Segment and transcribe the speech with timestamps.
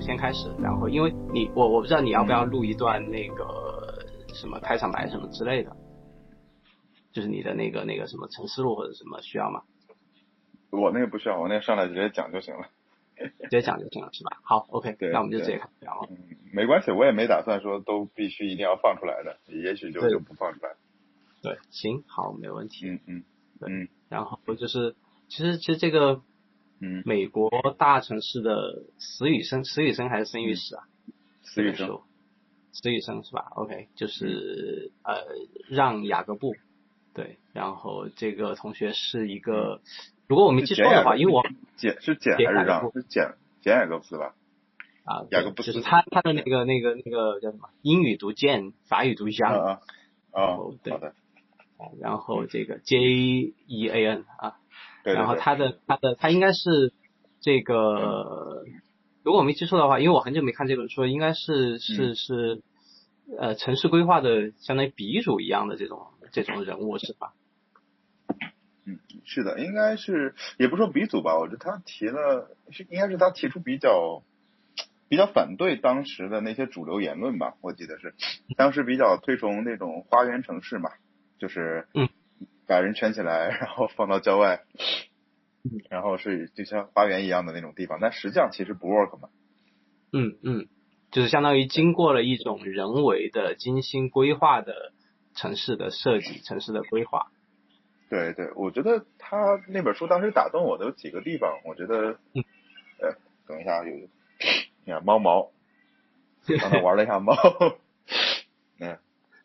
[0.00, 5.76] 先开始，然后因为你我我不知道你要不要录一段那个什么开场白什么之类的，
[7.12, 9.62] 就是你的那个那个什么城市录或者什么需要吗？
[10.70, 12.68] 我那个不需要，我那个上来直接讲就行了。
[13.16, 14.38] 直接讲就行了是吧？
[14.42, 15.86] 好，OK，那我们就直接开始。
[16.10, 16.18] 嗯，
[16.52, 20.74] 没关系，我也没打算说都必须一定要放出来的，也许就就不放出来。
[21.40, 22.88] 对，行，好，没问题。
[22.88, 23.24] 嗯嗯
[23.60, 24.96] 嗯然后就是，
[25.28, 26.22] 其实其实这个
[26.84, 27.48] 嗯，美国
[27.78, 30.84] 大城市的死与生，死与生还是生与死啊？
[31.42, 32.00] 死与生
[32.72, 35.14] 死与生是吧？OK，就是呃，
[35.68, 36.54] 让雅各布
[37.14, 39.80] 对，然后这个同学是一个，
[40.26, 41.42] 如果我没记错的话，因为我
[41.76, 42.92] 简是简还是让？
[42.92, 44.34] 是简简雅各布是吧？
[45.04, 47.70] 啊，雅各布斯就是他他的那个那个那个叫什么？
[47.82, 49.80] 英语读 Jane，法语读啊 Jean，、啊
[50.32, 50.42] 啊！
[50.42, 51.14] 哦对好的，
[52.00, 52.98] 然后这个 J
[53.66, 54.58] E A N 啊，
[55.04, 56.92] 对对对然后他的他的他应该是
[57.40, 58.64] 这个，
[59.22, 62.62] 如果我没记错的话，因为我很久没看这本书，应该是是是
[63.38, 67.34] 呃城市规划的相当于鼻祖一样的这种这种人物是吧？
[68.86, 74.22] 嗯是的，应该是也不说鼻祖吧，我觉得他提了是应该是他提出比较
[75.08, 78.14] 比较反对当时的那些主流言论吧，我记得是。
[78.56, 80.90] 当时比较推崇那种花园城市嘛，
[81.38, 82.08] 就是嗯
[82.66, 84.62] 把人圈起来， 然后放到郊外
[85.64, 89.28] 嗯，然后是就像花园一样的那种地方，但实际上其实不 work 嘛。
[90.12, 90.68] 嗯嗯，
[91.10, 94.92] 就是相当于经过了一种人为的精心规划的
[95.34, 97.28] 城市的设计，城市的规划。
[98.10, 99.36] 对对，我觉得他
[99.68, 102.44] 那本书当时打动我的有几个地方，我觉得，嗯
[103.00, 103.16] 呃，
[103.48, 103.92] 等一下有，
[104.84, 105.50] 你看猫毛，
[106.60, 107.34] 刚才玩了一下猫，
[108.78, 108.98] 嗯，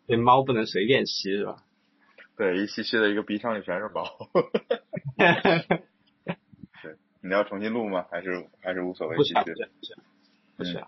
[0.05, 1.63] 对猫不能随便吸是吧？
[2.39, 4.05] 对，一吸吸的一个鼻腔里全是毛，
[6.81, 8.05] 对，你要重新录吗？
[8.09, 9.61] 还是还是无所谓不需要，继续不需？
[9.61, 9.99] 要，不需要，
[10.55, 10.87] 不需要。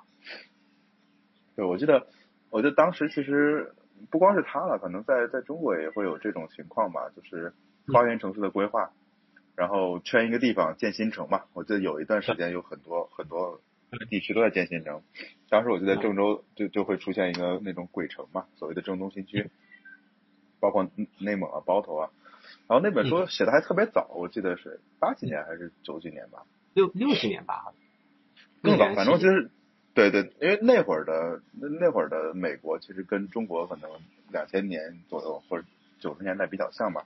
[1.57, 2.07] 对，我记得，
[2.51, 3.73] 我记得当时其实
[4.09, 7.51] 不光是他了，可能在在中国也会有这种情况吧，就是
[7.91, 8.94] 花园城市的规划，
[9.57, 11.44] 然后圈一个地方建新城嘛。
[11.51, 13.59] 我记得有一段时间有很多很多
[14.09, 15.03] 地区都在建新城，
[15.50, 19.51] 当时我记得郑州就就会出现一个那种鬼城嘛，所谓的郑东新区，
[20.62, 22.10] 包括内蒙啊、包头啊。
[22.68, 27.74] 然后那本书写的还特别早，我记得是八几年还是九几年吧，六六几年吧，
[28.62, 29.50] 更早，反正就是
[29.94, 33.90] 对对，因为那会儿的那那会儿的美国其实跟中国可能
[34.32, 35.66] 两千年左右或者
[36.00, 37.06] 九十年代比较像吧，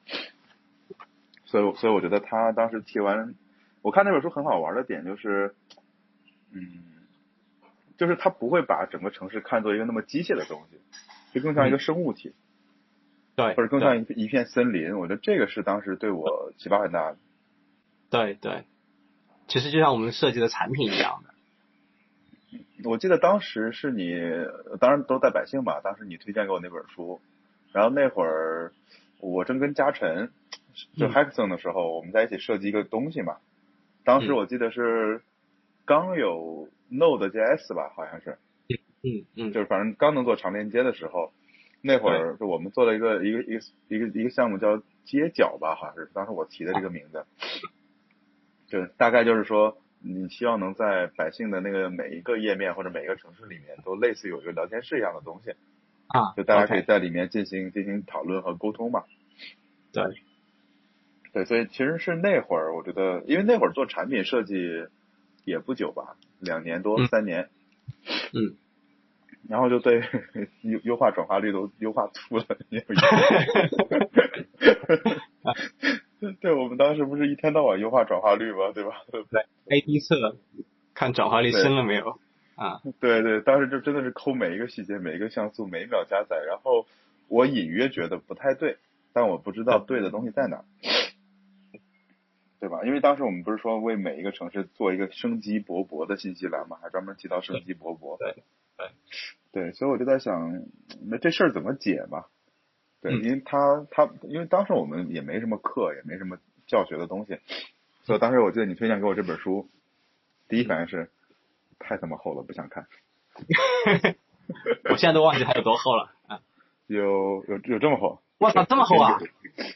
[1.45, 3.33] 所以所以我觉得他当时提完，
[3.81, 5.55] 我看那本书很好玩的点就是，
[6.51, 6.83] 嗯，
[7.97, 10.79] 就是他不会把整个城市看作一个那么机械的东西，
[11.33, 12.33] 就更像一个生物体，
[13.35, 14.97] 对，或者更像一一片森林。
[14.97, 17.17] 我觉得这个是当时对我启发很大的。
[18.09, 18.63] 对对，
[19.47, 21.33] 其实就像我们设计的产品一样的。
[22.83, 24.13] 我记得当时是你，
[24.79, 25.81] 当然都在百姓吧。
[25.83, 27.19] 当时你推荐给我那本书，
[27.73, 28.71] 然后那会儿
[29.19, 30.29] 我正跟嘉诚
[30.95, 33.37] 就嗯 Hackathon 的时候，我们在一起设计一个东西嘛。
[34.03, 35.21] 当时嗯我记得是
[35.85, 38.37] 刚有 Node JS 吧，好像是，
[39.01, 41.33] 嗯嗯，就是反正刚能做长连接的时候，
[41.85, 47.25] 那会儿就我们做了一个一个一个一个一个项目叫街角吧，好像是当时我提的这个名字，
[48.67, 49.77] 就大概就是说。
[50.07, 55.55] 你希望能在百姓的那个每一个页面或者每一个城市里面都类似有一个聊天室一样的东西，
[56.05, 59.05] 啊，就大家可以在里面进行进行讨论和沟通嘛。
[59.91, 60.03] 对。
[61.33, 64.85] 对，所以其实是那会儿，我觉得，因为那会儿做产品设计
[65.43, 67.07] 也不久吧，两年多、嗯。
[67.07, 67.49] 三年，
[68.31, 68.55] 嗯，
[69.49, 70.01] 然后就对
[70.63, 72.85] 优优化转化率都优化吐了，因为
[76.41, 78.71] 对，我们当时不是一天到晚优化转化率吗？
[78.73, 79.03] 对吧？
[79.11, 79.21] 对
[79.69, 80.37] ，A B 测
[80.93, 82.19] 看转化率升了没有
[82.55, 82.81] 啊？
[82.99, 86.87] 对对，当时就真的是抠每一个细节、每一个像素、每一秒加载，然后
[87.27, 88.77] 我隐约觉得不太对，
[89.13, 90.65] 但我不知道对的东西在哪儿，
[92.59, 92.83] 对吧？
[92.85, 98.17] 因为当时我们不是说为每一个城市做一个生机勃勃的信息栏嘛，还专门提到生机勃勃。
[98.17, 98.43] 对对
[99.51, 100.63] 对，对所以我就在想，
[101.09, 102.25] 那这事儿怎么解嘛？
[103.01, 106.37] 对，嗯因为他他因为当时我们也没什么课，也没什么
[106.67, 107.39] 教学的东西，
[108.03, 109.69] 所以当时我记得你推荐给我这本书，
[110.47, 111.09] 第一反应是
[111.79, 112.87] 太他妈厚了，不想看。
[114.89, 116.39] 我现在都忘记它有多厚了啊！
[116.87, 118.21] 有有有这么厚？
[118.37, 119.17] 我操，这么厚啊！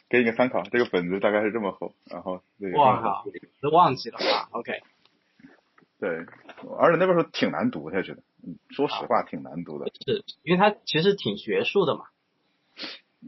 [0.10, 3.25] 给你个参考，这个本子大概是这么厚，然后这个哇靠，
[3.62, 4.81] 都忘记了啊！OK，
[6.00, 6.25] 对，
[6.78, 8.24] 而且那本书挺难读的，觉得，嗯
[8.69, 12.06] 说实话挺难读的，是因为它其实挺学术的嘛。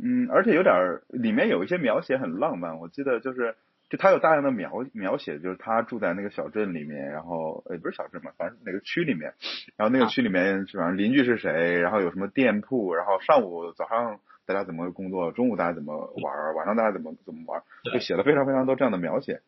[0.01, 3.55] 嗯，而且有点儿里面有一些描写很浪漫，我记得就是
[3.89, 9.33] 就他有大量的描描写，就是他住在那个小镇里面，然后也不是小镇嘛，反正哪个区里面，
[9.75, 15.93] 然后那个区里面反正邻居是谁，然后有什么店铺，然后上午早上大家怎么工作，中午大家怎么
[16.23, 17.61] 玩，晚上大家怎么怎么玩，
[17.91, 19.41] 就写了非常非常多这样的描写。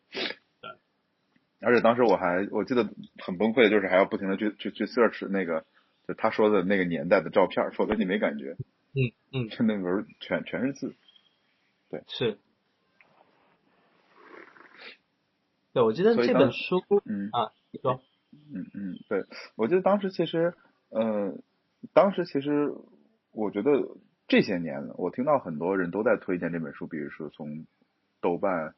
[1.64, 2.84] 而且当时我还我记得
[3.18, 5.64] 很崩溃的就是还要不停的去去去 search 那个
[6.06, 8.56] 就他说的那个年代的照片，否则你没感觉。
[8.94, 10.94] 嗯嗯，就那文全全是字。
[11.90, 12.38] 对，是。
[15.72, 18.00] 对，我记得这本书，嗯啊，你说，
[18.30, 19.24] 嗯嗯，对，
[19.56, 20.54] 我记得当时其实，
[20.90, 21.36] 呃，
[21.92, 22.72] 当时其实
[23.32, 23.70] 我觉得
[24.28, 27.66] 这些年我听到很多人都在推荐这本书，比如说从
[28.20, 28.76] 豆瓣、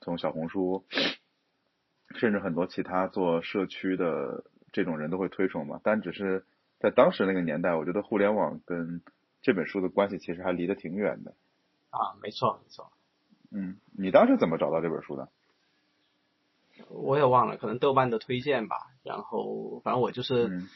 [0.00, 0.84] 从小红书，
[2.24, 5.78] 甚至很多其他做社区的这种人都会推崇嘛。
[5.84, 6.46] 但只是
[6.78, 9.02] 在当时那个年代，我觉得互联网跟
[9.42, 11.34] 这本书的关系其实还离得挺远的。
[11.90, 12.90] 啊，没错没错。
[13.52, 15.28] 嗯，你当时怎么找到这本书的？
[16.88, 18.76] 我也忘了，可能豆瓣的推荐吧。
[19.02, 20.66] 然后反正我就是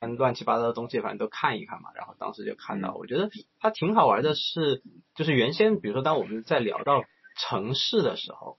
[0.00, 1.90] 嗯乱七八糟的东西，反正都看一看嘛。
[1.94, 3.28] 然后当时就看到，我觉得
[3.60, 4.82] 它挺好玩的，是
[5.14, 7.04] 就是原先比如说当我们在聊到
[7.36, 8.56] 城市的时候，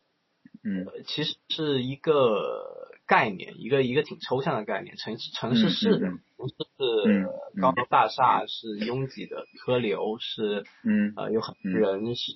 [0.65, 4.97] 嗯，其实是一个概念，一个一个挺抽象的概念。
[4.97, 6.19] 城市城市是的城
[6.50, 12.31] 市是高楼大厦，是拥挤的车流，是嗯呃有很多人，是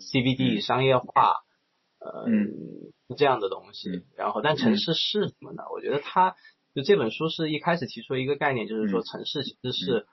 [0.00, 1.44] CBD 商业化。
[2.00, 2.26] 呃，
[3.16, 5.62] 这样的东西，然后，但城市是什么呢？
[5.72, 6.36] 我觉得它
[6.74, 10.06] 就这本书是一开始提出一个概念，就是说城市其实是，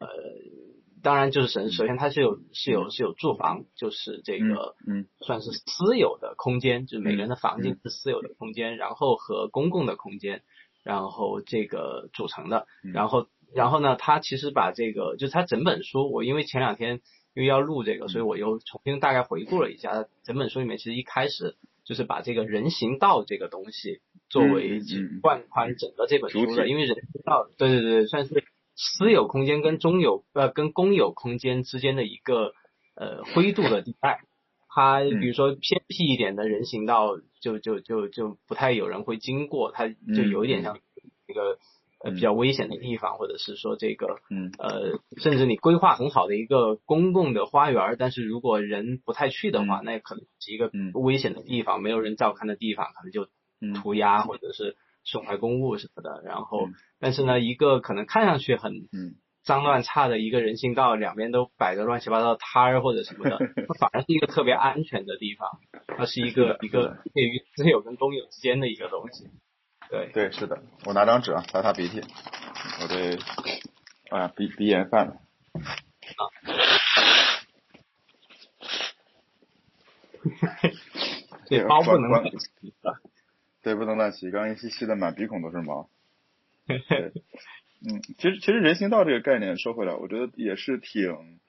[0.00, 0.08] 呃，
[1.06, 10.42] 当然就是首首先它是有是有是有住房，就是这个，嗯，算是私有的空间，就是每个人的房间是私有的空间，然后和公共的空间，
[10.82, 17.00] 然后这个组成的，然后然后呢，它其实把这个就是它整本书，我因为前两天。
[17.36, 21.54] 因为要录这个，所以我又重新大概回顾了一下整本书里面，其实一开始
[21.84, 24.00] 就是把这个人行道这个东西
[24.30, 24.80] 作为
[25.20, 28.42] 贯穿整个这本书的，因为人行道，对对对，算是
[28.76, 32.52] 私有空间跟中有呃跟公有空间之间的一个
[32.94, 34.20] 呃灰度的地带。
[34.68, 40.78] 它比如说偏僻一点的人行道，就就就就不太有人会经过，它就有一点像
[41.26, 41.58] 一个。
[42.04, 53.28] 呃，比较危险的地方，或者是说这个，嗯，呃，甚至你规划很好的一个公共的花园，但是如果人不太去的话，那可能是一个危险的地方，没有人照看的地方，可能就
[53.80, 54.76] 涂鸦或者是
[55.06, 56.20] 损坏公物什么的。
[56.22, 56.68] 然后，
[57.00, 58.72] 但是呢，一个可能看上去很
[59.42, 65.48] 脏乱差的一个人行道，两边都摆着乱七八糟的摊儿或者什么的， 它反而是一个特别安全的地方，
[65.86, 69.30] 它是一个一个介于私有跟公有之间的一个东西。
[69.88, 72.00] 对对是的，我拿张纸啊，擦擦鼻涕，
[72.82, 73.16] 我这
[74.16, 75.12] 啊鼻鼻炎犯了。
[76.18, 76.22] 啊。
[81.48, 82.10] 这包不能
[83.66, 85.90] 对，不能乱吸，刚一吸吸的满鼻孔都是毛。
[86.68, 86.78] 对，
[87.84, 91.40] 嗯，其实其实人行道这个概念说回来，我觉得也是挺，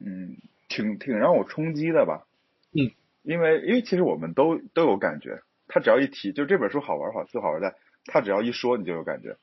[0.00, 0.36] 嗯，
[0.68, 2.26] 挺挺让我冲击的吧。
[2.72, 2.90] 嗯。
[3.22, 5.42] 因为因为其实我们都都有感觉。
[5.68, 9.36] 他只要一提，就这本书好玩好就好玩在，他只要一说，你就有感觉。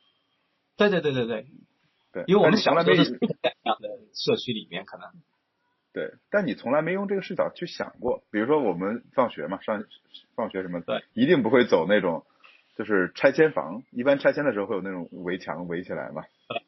[0.75, 1.45] 对对对对对，
[2.11, 3.27] 对，因为我们想的都是这
[3.63, 5.07] 样的社区里面可能。
[5.95, 9.85] 对，但你从来没用这个视角去想过，比如说我们放学嘛，上
[10.35, 12.25] 放学什么，对，一定不会走那种
[12.75, 16.23] 就是拆迁房，一般拆迁的时候会有那种围墙围起来嘛。
[16.49, 16.61] 对。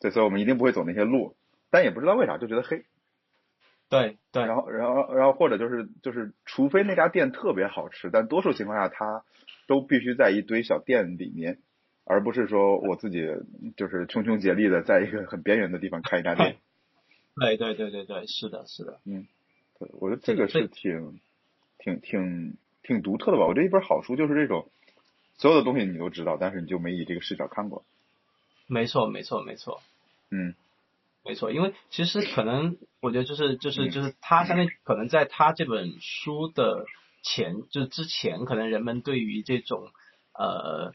[0.00, 1.34] 对，所以我们一定不会走那些路，
[1.70, 2.84] 但也不知道为啥就觉得黑。
[3.88, 9.24] 对对，然后然后然后或者就是就是，除非那家店特别好吃，但多数情况下它
[9.66, 11.58] 都必须在一堆小店里面，
[12.04, 13.26] 而不是说我自己
[13.76, 16.58] 就是穷穷竭力的在一个很边缘的地方开一家店。
[17.40, 19.26] 对对对对对，是的，是的，嗯，
[19.78, 21.20] 对，我觉得这个是挺
[21.78, 23.46] 挺挺挺独特的吧。
[23.46, 24.70] 我觉得一本好书就是这种，
[25.38, 27.84] 所有的东西你都知道，但是你就没以这个视角看过。
[28.66, 29.80] 没错，没错，没错。
[30.30, 30.54] 嗯。
[31.22, 36.86] 没错，因为其实可能我觉得就是就是就是他相当于可能在他这本书的
[37.22, 39.90] 前就是之前，可能人们对于这种
[40.32, 40.94] 呃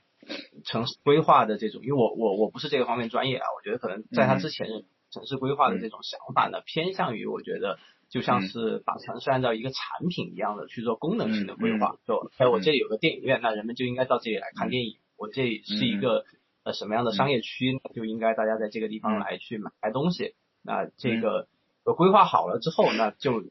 [0.63, 4.67] 城市规划的这种，因为我我我不是这个方面专业啊，我觉得可能在他之前
[5.15, 7.79] 城市规划的这种想法呢，偏向于我觉得
[8.11, 16.25] 就像是把城市按照一个产品一样的去做功能性的规划，就哎我这里有个电影院，那人们就应该到这里来看电影，我这里是一个。
[16.65, 20.33] 呃，什么样的商业区就应该大家在这个地方来去买东西？
[20.63, 21.47] 那这个
[21.95, 23.43] 规划好了之后，那就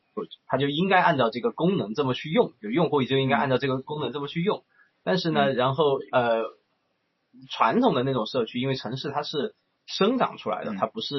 [0.49, 4.65] 它就应该按照这个功能这么去用，就用户就应该按照这个功能这么去用。
[5.05, 6.43] 但是呢，然后呃，
[7.53, 9.55] 传统的那种社区，因为城市它是
[9.87, 11.15] 生长出来的，它不是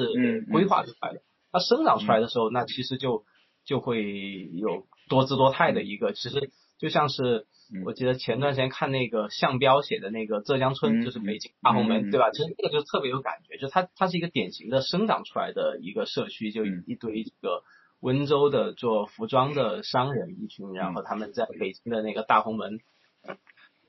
[0.50, 1.20] 规划出来的。
[1.52, 3.24] 它生长出来的时候，那其实就
[3.64, 12.30] 就会有多姿多态的一个，其实就像是嗯我记得前段时间看那个向彪写的那个浙江村，嗯就是北京大红门，嗯对吧？
[12.30, 17.62] 其实那个就特别有感觉，就它它是一个典型的生长出来的一个社区，就嗯一堆这个
[18.00, 22.80] 温州的做服装的商人一群，然后他们在北京的那个大红门。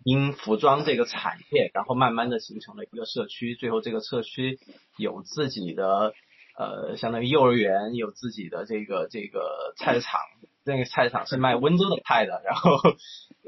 [0.07, 4.57] 因服装这个产业，然后慢慢的形成了一个社区，最后这个社区
[4.95, 6.13] 有自己的
[6.57, 10.21] 呃，相当于幼儿园，有自己的这个这个菜市场，
[10.63, 12.71] 那个菜市场是卖温州的菜的，然后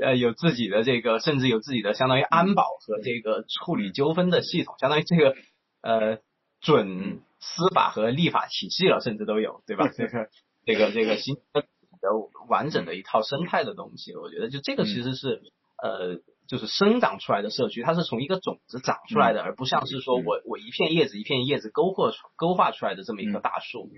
[0.01, 5.36] 呃有自己的这个，甚至有自己的相当于安保和这个处理纠纷的系统，相当于这个
[5.82, 6.18] 呃
[6.60, 9.88] 准司法和立法体系了，甚至都有，对吧？
[9.96, 10.28] 这个
[10.66, 12.10] 这个这个形成的
[12.50, 15.42] 完整的一套生态的东西，我觉得就这个其实是
[15.82, 16.20] 呃。
[16.50, 23.91] 就是生长出来的社区，它是从一个种子长出来的，而不像是说我我一片叶子一片叶子勾画勾画出来的这么一棵大树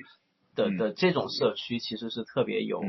[0.53, 2.81] 的的这种社区，其实是特别有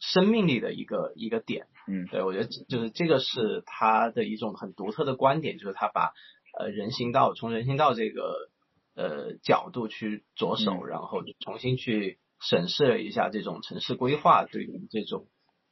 [0.00, 1.66] 生命力的一个一个点。
[1.86, 6.14] 嗯，对我觉得就是这个是他的一种很独特的观点，就是他把
[6.58, 8.48] 呃人行道从人行道这个
[8.94, 15.26] 呃角度去着手，然后重新去审视了一下这种城市规划对于这种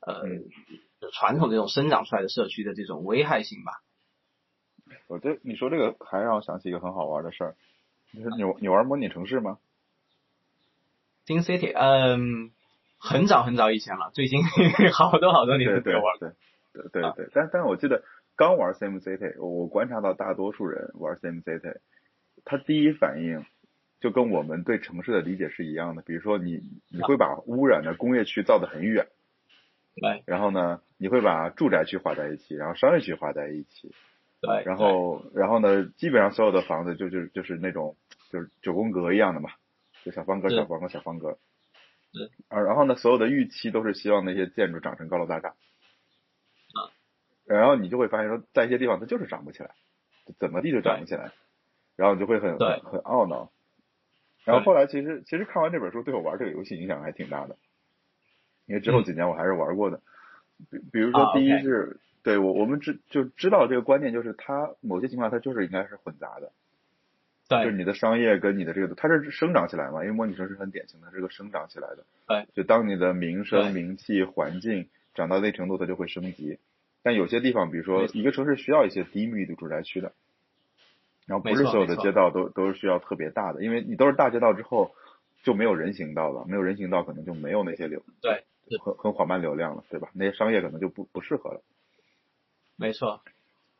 [0.06, 0.20] 呃。
[1.12, 3.82] 传统这种生长出来的社区的这种危害性吧。
[5.06, 7.54] 我这你说这个还让我想起一个很好玩的事儿，
[8.12, 9.58] 就是你你玩模拟城市吗
[11.26, 12.50] ？Sim City，嗯，
[12.98, 14.40] 很早很早以前了，最近
[14.92, 16.18] 好多好多年没有玩。
[16.18, 16.30] 对
[16.72, 18.02] 对对对对，但但我记得
[18.36, 21.78] 刚玩 Sim City，我观察到大多数人玩 Sim City，
[22.44, 23.44] 他第一反应
[24.00, 29.06] 就跟我们对城市的理解是一样的，比如说你你会把污染的工业区造得很远。
[29.96, 33.92] 对，然后呢，你会把住宅区划在一起，然后商业区划在一起，
[34.40, 37.96] 对，然后然后呢，基本上所有的房子就就就是那种
[38.30, 39.50] 就是九宫格一样的嘛，
[40.04, 41.38] 就小方格、小方格、小方格，
[42.12, 46.78] 对，啊，然后呢，所有的预期都是希望那些建筑长成高楼大厦，啊，
[47.44, 49.74] 然后你就会发现说，在一些地方它就是长不起来，
[50.38, 51.32] 怎么地就长不起来，
[51.96, 53.50] 然后你就会很很很懊恼，
[54.44, 57.56] 然后后来其实其实看完这本书对我玩这个游戏影响还挺大的。
[58.70, 60.00] 因为之后几年我还是玩过的，
[60.70, 66.52] 比比如说第一是对我我们知就知道这个观念，就是它某些情况它就是应该是混杂的，
[67.48, 76.60] 对，就是你的商业跟你的这个它是生长起来嘛，因为模拟城市很典型的是个生长起来的，对，就当你的名声、名气、环境长到那程度，它就会升级。
[77.02, 80.12] 但有些地方，比如说一个城市需要一些低密度住宅区的，
[81.26, 84.92] 然后不是所有的街道都都是需要特别大的，因为你都是大街道之后
[85.42, 88.44] 就没有人行道了，没有人行道可能就没有那些流，对。
[88.78, 90.10] 很很缓慢流量了，对吧？
[90.14, 91.62] 那些商业可能就不不适合了。
[92.76, 93.22] 没错。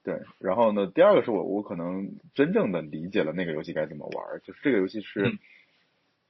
[0.02, 5.38] 对，然后呢，第二个是我我可能真正的理解了那个游戏该怎么玩，就是这个游戏是，嗯、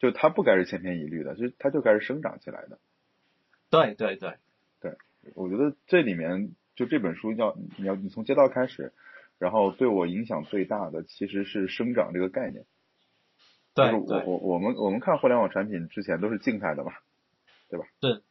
[0.01, 2.81] 就它不该是千篇一律的，就它就该是生长起来的。
[3.71, 4.39] 对对对
[4.81, 4.97] 对，
[5.37, 8.93] 我觉得这里面就这本书要你要你从街道开始，
[9.39, 12.65] 然后对我影响最大的其实是生长这个概念。
[13.73, 16.93] 对，我我我们我们看互联网产品之前都是静态的嘛，
[17.69, 17.87] 对吧？
[18.03, 18.25] 是。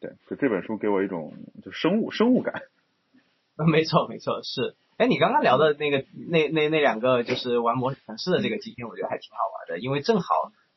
[0.00, 2.62] 对，就这本书给我一种就生物生物感。
[3.66, 4.76] 没错，没错，是。
[4.96, 10.26] 哎，你刚刚聊的那个那那那两个就是玩模拟城市的这个经验，我觉得还挺好玩的，因为正好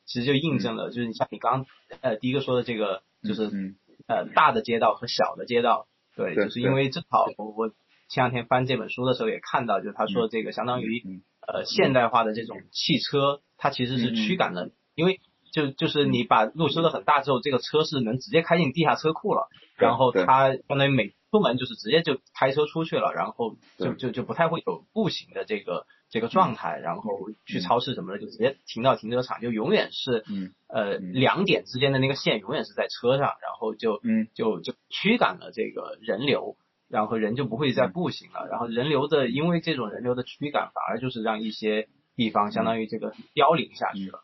[0.04, 1.66] 其实就印证了，就是你像你刚
[2.00, 3.76] 呃第一个说的这个，就是、嗯、
[4.08, 5.86] 呃大的街道和小的街道，
[6.16, 7.68] 对，就是因为正好我我
[8.08, 15.20] 前两天翻这本书的时候也看到，就是他说这个相当于、嗯、呃现代化的这种汽车，它其实是驱赶了，嗯、因为。
[15.52, 34.28] 就就是你把路修的很大之后，这个车是能直接开进地下车库了，然后它相当于每出门就是直接就开车出去了，然后就就就不太会有步行的这个这个状态，然后去超市什么的就直接停到停车场，就永远是嗯呃两点之间的那个线永远是在车上，然后就嗯。
[34.34, 36.56] 就就驱赶了这个人流，
[36.88, 44.20] 然后人就不会再步行了，然后人流的因为这种人流的驱赶，反而就是让一些地方相当于这个凋零下去了，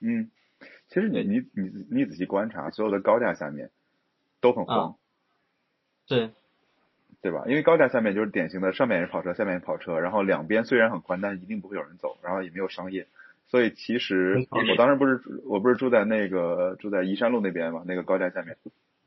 [0.00, 0.30] 嗯。
[0.96, 3.68] 其实你你你你仔细观察，所有的高架下面
[4.40, 4.96] 都很荒，
[6.08, 6.30] 对，
[7.20, 7.44] 对吧？
[7.46, 13.08] 因为高架下面就是典型的上面是跑车，下面是跑车，然后两边虽然很宽，但是一定不会有人走，然后也没有商业，
[13.48, 18.56] 所以其实我当时不是我不是住在那个住在宜山路那边嘛，那个高架下面，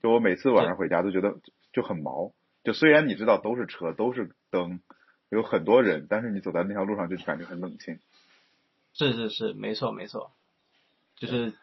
[0.03, 1.37] 就我每次晚上回家都觉得
[1.73, 2.31] 就很毛，
[2.63, 4.79] 就虽然你知道都是车都是灯，
[5.29, 7.97] 有很多人，但是你走在那条路上就感觉很冷清。
[8.93, 10.29] 是是是，没错没错。
[11.19, 11.53] 就是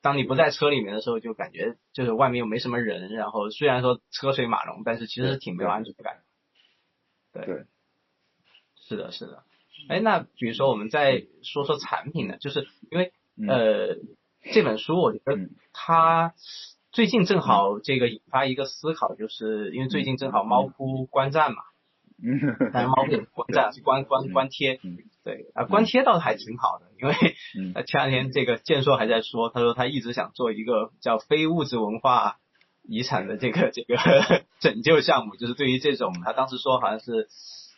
[0.00, 6.22] 当你不在车里面的时候，就感觉就是外面又没什么人，然后虽然说车水马龙，但是其实挺没有安全感。
[7.32, 7.64] 对，对，
[8.76, 9.44] 是的，是的。
[9.88, 13.48] 哎，那比如说我们再说说产品呢，就是因为嗯。
[13.48, 13.96] 呃
[14.52, 15.38] 这本书，我觉得
[15.72, 16.34] 它
[16.92, 21.73] 最近正好这个引发一个思考，就是因为最近正好猫扑观战嘛，嗯，
[22.72, 24.98] 但是猫扑观战是关关关贴，嗯。
[25.24, 27.14] 对啊，关贴倒还挺好的，因为
[27.88, 32.36] 前两天这个建硕还在说，他说他一直想做一个叫非物质文化
[32.82, 33.96] 遗产的这个这个
[34.60, 37.28] 拯救项目，就是对于这种他当时说好像是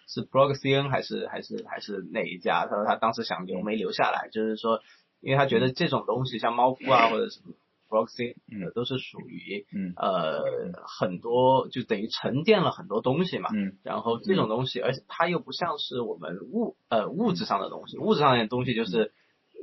[0.09, 4.81] 是 Proxion 还是还是还是哪一家，他说他当时想留没留下来，就是说
[5.21, 7.55] 因为他觉得这种东西像猫扑啊或者什么
[7.89, 8.73] Proxion 嗯。
[8.75, 9.93] 都是属于嗯。
[9.97, 10.43] 呃
[10.87, 13.79] 很多就等于沉淀了很多东西嘛，嗯。
[13.83, 19.13] 然后这种东西，而且它又不像是我们物呃物质上的东西，物质上的东西就是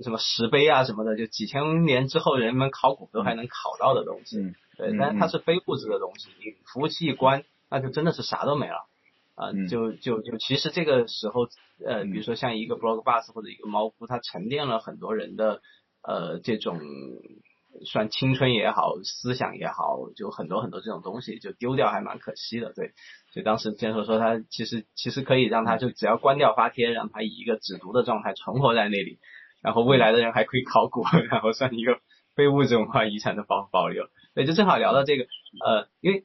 [0.03, 4.39] 什么石碑啊什么的，就几千年之后人们考古都还能考到的东西。
[4.39, 4.55] 嗯。
[4.75, 8.87] 对，嗯但是它是非物质的东西，你服务器一关，那就真的是啥都没了。
[9.35, 9.67] 啊、嗯。
[9.67, 11.43] 就就就其实这个时候，
[11.85, 12.11] 呃，嗯。
[12.11, 15.61] 比如说像一个 blog bus 或者一个猫扑，它沉淀了很多人的
[16.01, 16.79] 呃这种
[17.85, 22.73] 算青春也好，思想也好，就很多很多这种东西就丢掉，还蛮可惜的。
[22.73, 22.93] 对，
[23.31, 29.19] 所以当时建硕说他其实其实可以让他就只要关掉发帖，让他以一个只读的状态存活在那里，
[29.61, 31.99] 然后未来的人还可以考古， 然后算一个
[32.35, 34.05] 非物质文化遗产的保保留。
[34.35, 35.23] 对，就正好聊到这个，
[35.65, 36.23] 呃，因为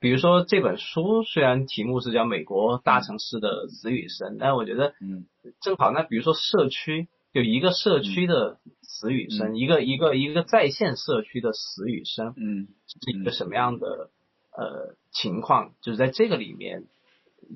[0.00, 5.26] 比如说这本书虽然题目是叫《美国大城市的死与生》，但我觉得嗯
[5.60, 14.10] 正好那比如说社区，有一个社区的死与生，一个一个一个在线社区的死与生，嗯是一个什么样的
[14.50, 15.74] 呃情况？
[15.80, 16.84] 就是在这个里面，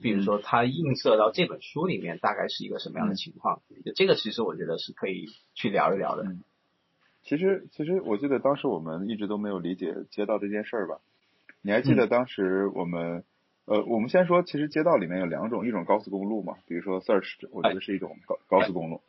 [0.00, 3.62] 比如说它映射到这本书里面，大概是一个什么样的情况？
[3.85, 6.25] 就这个其实我觉得是可以去聊一聊的。
[6.25, 6.43] 嗯
[7.25, 10.99] 其实，其实我记得当时我们一直都没有理解街道这件事儿吧？
[11.62, 13.23] 你还记得当时我们，
[13.64, 19.01] 呃，我们先说，其实街道里面有两种，一种高速公路嘛，比如说 search，我觉得是一种高高速公路，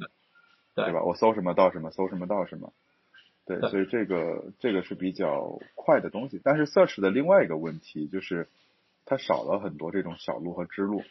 [0.76, 1.04] 对对吧？
[1.04, 2.74] 我搜什么到什么，搜什么到什么，
[3.46, 6.40] 对，对所以这个这个是比较快的东西。
[6.44, 8.48] 但是 search 的另外一个问题就是，
[9.06, 11.04] 它少了很多这种小路和支路。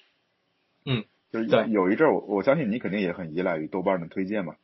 [0.84, 4.56] 嗯，就是对有一阵儿，我我相信你肯定也很依赖于豆瓣的推荐嘛。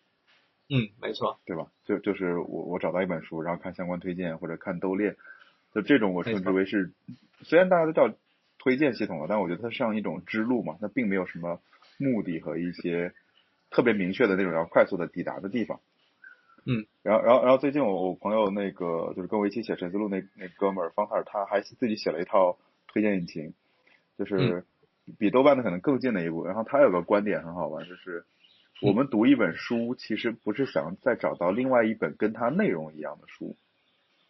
[0.71, 1.69] 嗯，没错，对吧？
[1.85, 5.17] 就就是我我找到一本书，然后看相关推荐或者看兜列，
[5.73, 6.93] 就这种我称之为是，
[7.43, 8.15] 虽然大家都叫
[8.59, 11.63] 推荐系统了，但我觉得它像一种支路嘛，它并没有什么
[11.97, 13.15] 目的和一些
[13.71, 15.81] 特别明确的那种要快速的抵达的地方。
[16.65, 23.55] 嗯，然后然后然后最近我我朋友那个就是跟我一起写陈思路那那哥们儿方特尔，他还自己写了一套推荐引擎，
[24.19, 24.65] 就是
[25.19, 26.45] 比豆瓣的可能更近的一步。
[26.45, 28.25] 然后他有个观点很好玩，就是。
[28.81, 33.57] 我们读一本书，其实不是想再找到另外一本跟它内容一样的书，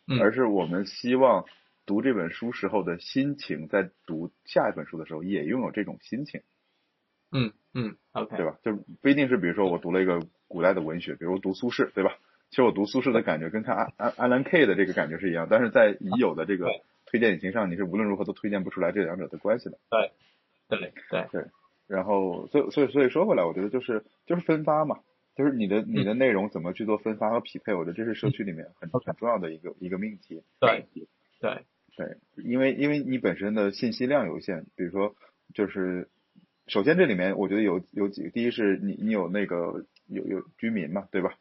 [0.07, 1.45] 嗯而是我们希望
[1.85, 6.41] 读这本书时候的心情，在读下一本书的时候也拥有这种心情，
[7.33, 8.59] 嗯嗯，OK，对吧？
[8.63, 12.17] 就不一定是比如说我读了一个古代的文学，比如读苏轼，对吧？
[12.51, 16.67] 其实我读苏轼的感觉跟看安安安兰 K 的这个感觉是一样，但是在已有的这个
[17.05, 19.79] 推荐引擎上，你是无论如何都推荐不出来这两者的关系的。
[20.69, 20.79] 对
[21.31, 21.45] 对，
[21.87, 25.01] 然后，所以所以所以说回来，我觉得就是就是分发嘛，
[25.37, 30.43] 就是你的你的内容怎么去做分发和匹配，我觉得这是社区里面很很重要的一个一个命题。
[30.59, 30.87] 对
[31.41, 31.65] 对，
[31.97, 35.15] 对，因为因为你本身的信息量有限，比如说
[35.55, 36.09] 就是
[36.69, 41.35] 首先这里面我觉得有有几个，第一是你你有那个有有居民嘛，对吧？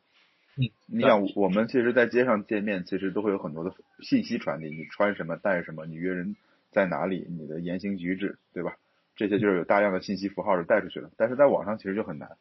[0.56, 6.36] 嗯，你想我们其实，在街上见面，其实都会有很多的信息传递，你穿什么带什么，你约人
[6.72, 8.78] 在哪里，你的言行举止，对吧？
[9.16, 12.38] 这些就是有大量的信息符号是带出去的，但是在网上其实就很难，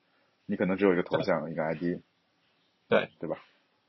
[0.46, 2.00] 你可能只有一个头像，一个 ID，
[2.88, 3.36] 对对吧？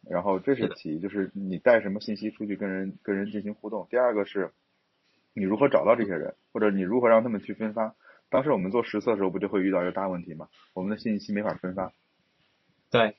[0.09, 3.87] 然后这是其一，就是你带什么信息出去跟人跟人进行互动。
[3.89, 4.51] 第二个是，
[5.33, 7.93] 你如何找到这些人，或者你如何让他们去分发。
[8.29, 10.49] 当时我们做实测的时候，不就会遇到一个大问题吗？
[10.73, 11.93] 我们的信息没法分发，
[12.91, 13.15] 对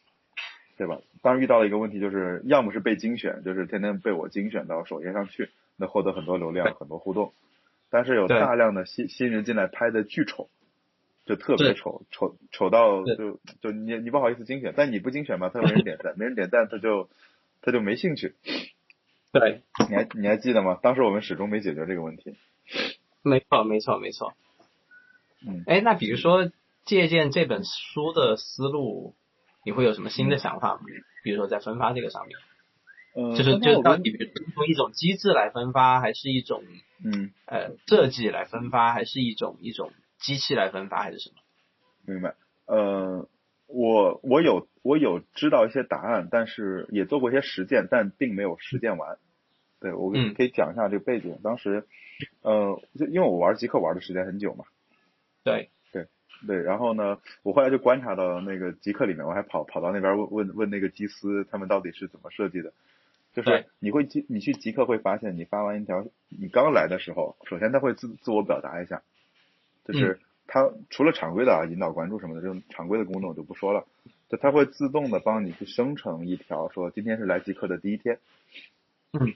[0.76, 1.00] 对吧？
[1.22, 7.32] 当时遇到了一个问题，就是要么是被精选，就是天天被我精选到首页上去，那获得很多流量、很多互动。
[7.90, 10.50] 但是有大量的新新人进来拍的巨丑，
[11.24, 17.08] 就特别丑，丑丑到就就你你不好意思精选，但你不精选吧，他没人点赞，没人点赞他就
[17.62, 18.34] 他就没兴趣。
[19.32, 20.78] 对，你还你还记得吗？
[20.82, 22.36] 当时我们始终没解决这个问题。
[23.22, 24.34] 没错没错没错。
[25.46, 26.50] 嗯，哎，那比如说
[26.84, 29.14] 借鉴这本书的思路，
[29.64, 30.80] 你会有什么新的想法吗？
[31.22, 32.38] 比如说在分发这个上面，
[33.14, 36.62] 呃就是就是到底比如一种机制来分发，还是一种
[37.04, 41.36] 嗯，呃设计来分发，还是一种一种机器来分发，还是什么？
[42.06, 42.34] 明白。
[42.66, 43.28] 呃，
[43.66, 49.18] 我我有我有知道一些答案，但是也做过一些实践，但并没有实践完。
[49.80, 51.38] 对我嗯可以讲一下这个背景。
[51.42, 51.86] 当时，
[52.42, 54.64] 呃，就因为我玩极客玩的时间很久嘛，
[55.44, 56.06] 对，对
[56.46, 62.72] 对，然后呢，我后来就观察到那个极客里面，我还跑跑到那边问问问那个基斯他们到底是怎么设计的。
[63.34, 69.02] 就是你会即你去即刻会发现，你发完一条，你刚来的时候，首先他会自自我表达一下，
[69.84, 73.86] 就是他除了常规的啊引导关注什么的这种常规的功能我就不说了，
[74.28, 78.18] 就它会自动的帮你去生成一条说今天是来即刻的第一天，
[79.12, 79.34] 嗯，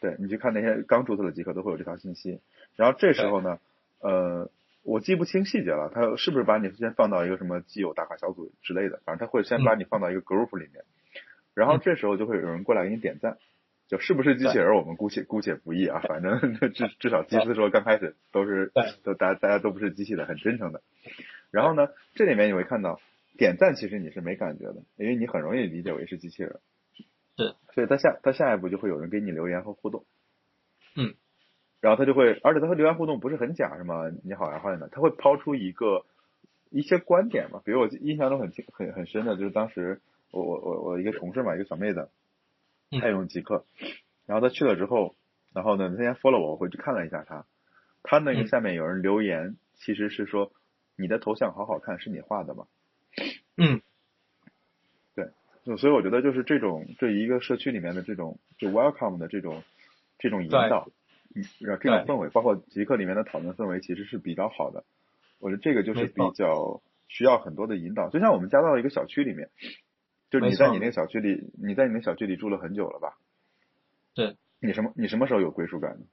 [0.00, 2.40] 对你去看那些刚注册的极客都会有这条信息，
[2.74, 3.58] 然后这时候呢，
[4.00, 4.50] 呃。
[4.86, 9.00] 我记不清细节了，他是不是把你先放到一个什么基友打卡小组之类的？
[9.04, 10.84] 反正他会先把你放到一个 group 里面，
[11.54, 13.36] 然后这时候就会有人过来给你点赞。
[13.88, 18.72] 就是不是机器人，我们姑且姑且不议啊，反正至至少基斯说刚开始都是
[19.04, 20.82] 都大家大家都不是机器的，很真诚的。
[21.52, 23.00] 然后呢，这里面你会看到
[23.38, 26.58] 点赞其实你是没感觉的，因为你很容易理解为是机器人。
[27.36, 30.04] 对，所以他下他下一步就会有人给你留言和互动。
[30.96, 31.14] 嗯。
[31.86, 36.04] 然后他就会，而且他和留言互动不是很假，什么你好呀，欢迎的，他会抛出一个
[36.68, 37.62] 一些观点嘛。
[37.64, 40.00] 比如我印象中很很很深的，就是当时
[40.32, 42.08] 我我我我一个同事嘛，一个小妹子，
[42.90, 43.64] 她用极客，
[44.26, 45.14] 然后她去了之后，
[45.54, 47.46] 然后呢，那天 follow 我，我回去看了一下她，
[48.02, 50.50] 她那个下面有人留言，其实是说
[50.96, 52.66] 你的头像好好看，是你画的吗？
[53.56, 53.80] 嗯，
[55.14, 55.30] 对，
[55.76, 59.62] 所以我觉得就是这种这一个社区里面的这种就 welcome 的这种
[60.18, 60.88] 这种引导。
[61.60, 64.84] 让这种氛围，包括极客里面的讨论氛围，其实是比较好的。
[65.38, 68.08] 我觉得这个就是比较需要很多的引导。
[68.08, 69.50] 就像我们加到一个小区里面，
[70.30, 73.18] 就你在你那个小区里，你在你那小区里住了很久了吧？
[74.14, 74.36] 对。
[74.58, 74.92] 你什么？
[74.96, 76.06] 你什么时候有归属感呢？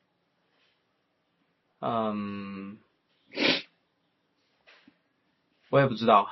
[1.80, 2.78] 嗯，
[5.70, 6.28] 我也不知道。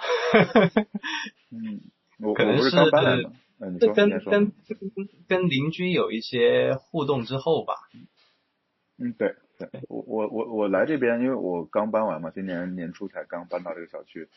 [1.50, 1.82] 嗯，
[2.20, 3.32] 我可能是刚搬来的。
[3.60, 7.76] 嗯，你说，跟跟跟邻居有一些互动之后吧。
[9.04, 14.28] 嗯，对对，我我我我来这边，因为我刚搬完嘛，今年年初才刚搬到这个小区，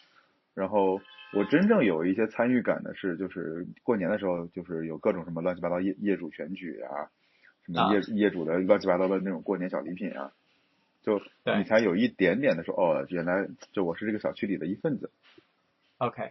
[0.54, 1.00] 然后
[1.34, 7.10] 我真正有一些参与感的是，就是过年的时候，就是有各种什么乱七八糟业业主选举啊，
[7.66, 10.32] 什么业业主的乱七八糟的那种过年小礼品啊，
[11.02, 11.20] 就
[11.58, 15.10] 你才有一点点的说，哦，原来就我是这个小区里的一份子。
[15.98, 16.30] OK。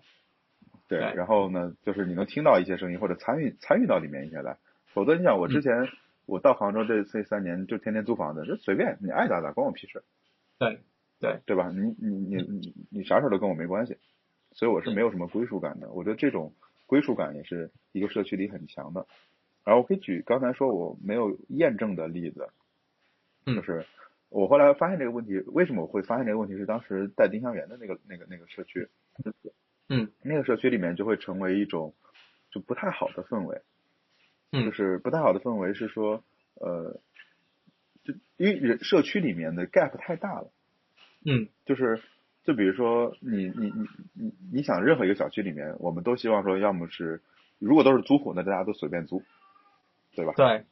[0.88, 4.58] 对，然后呢，就是你能听到一些声音或者参与参与到里面一些来，
[4.94, 5.88] 否则你想我之前。
[6.26, 10.04] 我到杭州这这三年就天天租房子，就随便你爱咋咋，关我屁事。
[10.58, 10.80] 对
[11.20, 11.70] 对对吧？
[11.70, 13.98] 你你你你你啥事都跟我没关系，
[14.52, 15.92] 所以我是没有什么归属感的。
[15.92, 16.54] 我觉得这种
[16.86, 19.08] 归属感也是一个社区里很强的。
[19.64, 22.50] 然后我可以举刚才说我没有验证的例子，
[23.46, 23.86] 就是
[24.30, 26.58] 我后来发现这个问题，为什么我会发现这个问题？
[26.58, 28.90] 是当时在丁香园的那个那个那个社区，
[29.88, 31.94] 嗯，那个社区里面就会成为一种
[32.52, 33.62] 就不太好的氛围。
[34.54, 36.24] 嗯，就是不太好的氛围是说，
[36.56, 37.00] 呃，
[38.04, 40.52] 就因为人社区里面的 gap 太大了。
[41.26, 42.00] 嗯，就是
[42.44, 47.22] 就比如说你你你你你想任何一个小区里面，我们都希望说，要么是
[47.58, 49.24] 如果都是租户，那大家都随便租，
[50.16, 50.34] 对吧？
[50.38, 50.64] 对。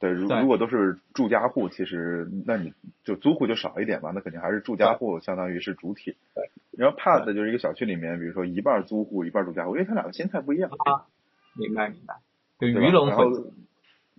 [0.00, 2.72] 对，如如果都是住家户，其实那你
[3.04, 6.14] 就租户就少一点嘛，那肯定还是住家户相当于是主体。
[6.34, 6.50] 对。
[6.76, 10.70] 然后怕的就是一个小区里面，比如说一半租户，一半住家户，因为他两个心态不一样。
[10.70, 11.08] 啊，
[11.56, 12.14] 明白明白。
[12.58, 13.40] 就鱼龙混杂，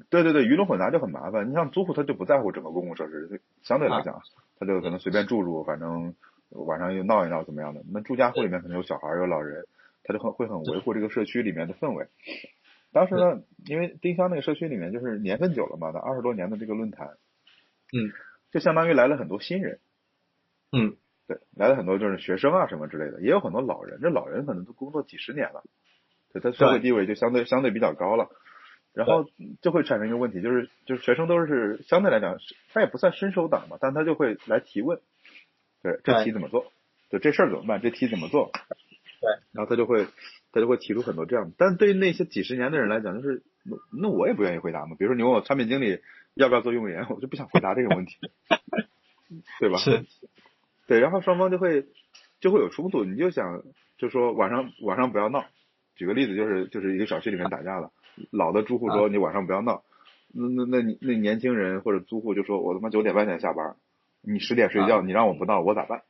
[0.10, 1.50] 对对对，鱼龙混杂就很麻烦。
[1.50, 4.22] 你像租户，他就不在乎整个公共设施，相对来讲，
[4.58, 6.16] 他就可能随便住住，反正
[6.50, 7.84] 晚上又闹一闹怎么样的。
[7.92, 9.66] 那住家户里面可能有小孩有老人，
[10.04, 12.08] 他就很会很维护这个社区里面的氛围。
[12.92, 17.18] 当时呢，因为丁香那个社区里面就是年份久了嘛，那二十多年的这个论坛，
[17.94, 18.10] 嗯，
[18.52, 19.80] 就相当于来了很多新人，
[20.72, 20.96] 嗯，
[21.28, 25.62] 对，来了很多就是学生啊什么之类的，也有很多老人，这老人可能都工作几十年了。
[26.34, 28.30] 对他社会地位就相对相对比较高了，
[28.94, 29.26] 然后
[29.62, 32.38] 就会产生一个问题，就是就是学生都是相对来讲，
[32.74, 35.00] 他也不算伸手党嘛，但他就会来提问，
[35.82, 36.72] 对这题怎么做？
[37.10, 37.82] 对这事儿怎么办？
[37.82, 38.52] 这题怎么做？
[39.22, 40.06] 对，然后他就会
[40.52, 43.42] 他就会提出很多这样，但对于那些几十年的人来讲，就是
[43.92, 44.96] 那我也不愿意回答嘛。
[44.98, 46.00] 比如说你问我产品经理
[46.36, 48.18] 要不要做用户员，我就不想回答这个问题，
[49.60, 49.78] 对吧？
[49.80, 50.06] 是，
[50.88, 51.88] 对，然后双方就会
[52.40, 53.64] 就会有冲突，你就想
[53.98, 55.46] 就说晚上晚上不要闹。
[56.00, 57.92] 举个例子，就是就是一个小区里面打架了，
[58.32, 59.84] 老的住户说你晚上不要闹，
[60.32, 63.76] 那那那那年轻人或者租户就说我他妈九点半才下班，
[64.22, 66.04] 你十点睡觉，你让我不闹我咋办？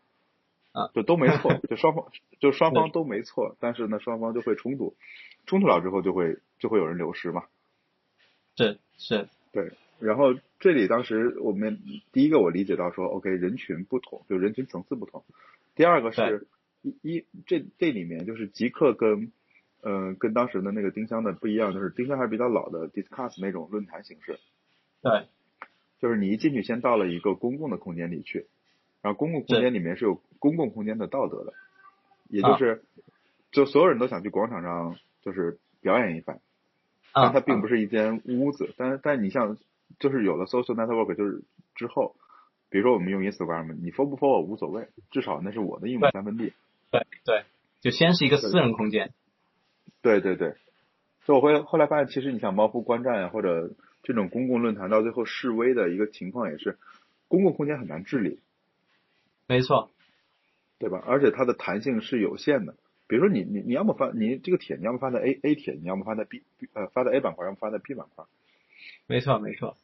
[0.73, 2.05] 啊，就都没错，就双方
[2.39, 4.95] 就双方都没错，但是呢双方就会冲突，
[5.47, 7.45] 冲突了之后就会就会有人流失嘛。
[8.55, 11.79] 是是，对，然后这里当时我们
[12.13, 15.23] 第一个我理解到说，OK 人群不同，就人群层次不同，
[15.73, 16.47] 第二个是
[16.83, 19.31] 一一这这里面就是极客跟。
[19.81, 24.39] 嗯，跟当时的那个丁香的不一样，就是丁香还是比较老的 discuss 那种论坛形式。
[25.01, 25.27] 对，
[25.99, 28.47] 就是你一进去先到了一个公共的空间里去，
[29.01, 31.53] 然后公共空间里面是有公共空间的道德的，
[32.27, 32.83] 也就是，
[33.51, 36.41] 就所有人都想去广场上就是表演一番，
[37.13, 38.73] 但它并不是一间屋子。
[38.77, 39.57] 但是，但你像，
[39.99, 41.43] 就是有了 social network，就是
[41.75, 42.15] 之后，
[42.69, 46.51] 比如说我们用 Instagram，你 follow 不 follow 无所谓，至少那是我的一亩三分地。
[46.91, 47.43] 对对，
[47.81, 49.13] 就先是一个私人空间。
[50.01, 50.55] 对对对，
[51.25, 53.71] 所以我会后来发现，其实你像猫扑观战呀，或者
[54.03, 56.77] 这种公共论坛，到最后示威的一个情况也是，
[57.27, 58.39] 公共空间很难治理。
[59.47, 59.91] 没错。
[60.79, 61.03] 对吧？
[61.05, 62.73] 而且它的弹性是有限的。
[63.07, 68.23] 比如说你你你要么发你这个帖，你要么发在 A A 帖，你要么发在 B 呃发在 A 板块，要么发在 B 板块。
[69.05, 69.75] 没错没错。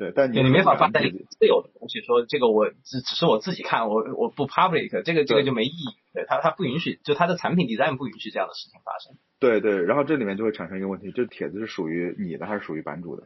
[0.00, 5.94] 对，但你你没法发在自有的东西，说这个我只只是我自己看，我我不 public，这个这个就没意义。
[6.14, 9.18] 对，它它不允许，就它的产品 design 不允许这样的事情发生。
[9.38, 13.24] 对对，然后这里面就会产生一个问题，这帖子是属于你的还是属于版主的？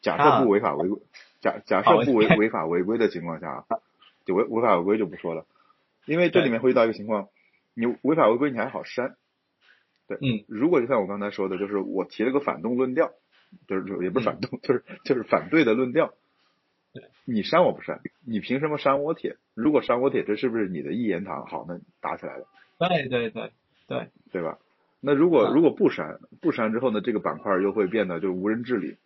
[0.00, 0.98] 假设不违法违规，
[1.42, 3.66] 假假设不违违法违规的情况下，
[4.24, 5.44] 就违违法违规就不说了。
[6.06, 7.28] 因为这里面会遇到一个情况，
[7.74, 9.16] 你违法违规你还好删，
[10.08, 13.12] 对，嗯，如果就像我刚才说的，就是我提了个反动论调，
[13.66, 16.14] 就是也不是反动，就是就是反对的论调，
[17.24, 19.36] 你删我不删，你凭什么删我帖？
[19.54, 21.46] 如果删我帖，这是不是你的一言堂？
[21.46, 22.46] 好，那打起来了，
[22.78, 23.52] 对对对
[23.86, 24.58] 对，对吧？
[25.00, 28.96] 那如果如果不删不删之后呢，这个板块又会变得就无人治理，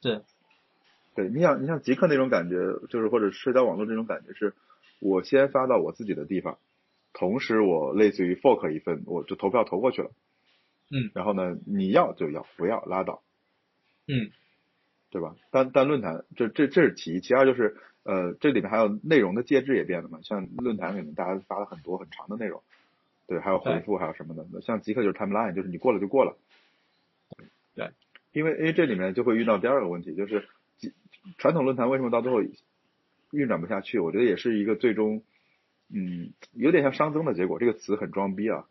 [0.00, 0.20] 对，
[1.14, 2.56] 对，你想你像极客那种感觉，
[2.88, 4.54] 就是或者社交网络这种感觉是。
[5.00, 6.56] 我先发到我自己的地方，
[7.12, 10.10] 同时我类似于 fork 一份，我就投票投过去了。
[10.90, 11.10] 嗯。
[11.14, 13.22] 然后呢，你要就要，不要拉倒。
[14.06, 14.30] 嗯。
[15.10, 15.36] 对吧？
[15.50, 20.18] 但但论坛这这这是其一，其二就是呃，这里面还有内容的介质也变了嘛。
[20.22, 22.62] 像论坛里面大家发了很多很长的内容，
[23.26, 24.44] 对，还有回复还有什么的。
[24.62, 26.36] 像极客就是 timeline，就是你过了就过了。
[27.74, 27.90] 对。
[28.32, 30.48] 因为因为这里面就会遇到第二个问题，就是
[31.38, 32.42] 传统论坛为什么到最后？
[33.30, 35.24] 运转不下去，我觉得也是一个最终，
[35.92, 37.58] 嗯，有点像熵增的结果。
[37.58, 38.64] 这个词很装逼啊，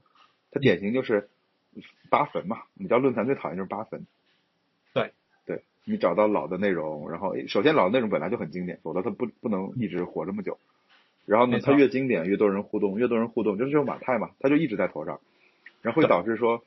[0.52, 1.30] 它典型就是
[2.10, 2.64] 扒坟嘛。
[2.74, 4.06] 你知道论坛最讨厌就是扒坟。
[4.94, 5.12] 对，
[5.46, 10.58] 对你找到老的内容，然后首先老的内容本来就很经典，否则它不不能一直活这么久。
[11.26, 15.22] 然后呢，它越经典越多人互动，越多人互动就是这种马太嘛，它就一直在头上，
[15.82, 16.64] 然后会导致说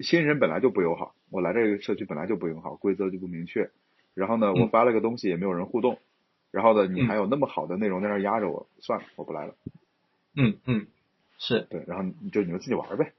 [0.00, 3.70] 新人本来就不友好，我来这个社区本来就不友好，规则就不明确。
[4.14, 5.98] 然后呢，我发了个东西也没有人互动。
[6.52, 9.54] 然后呢，你还有那么好的内容在那压着我，算了，我不来了。
[10.34, 10.86] 嗯嗯，
[11.38, 13.12] 是对，然后就你们自己玩呗。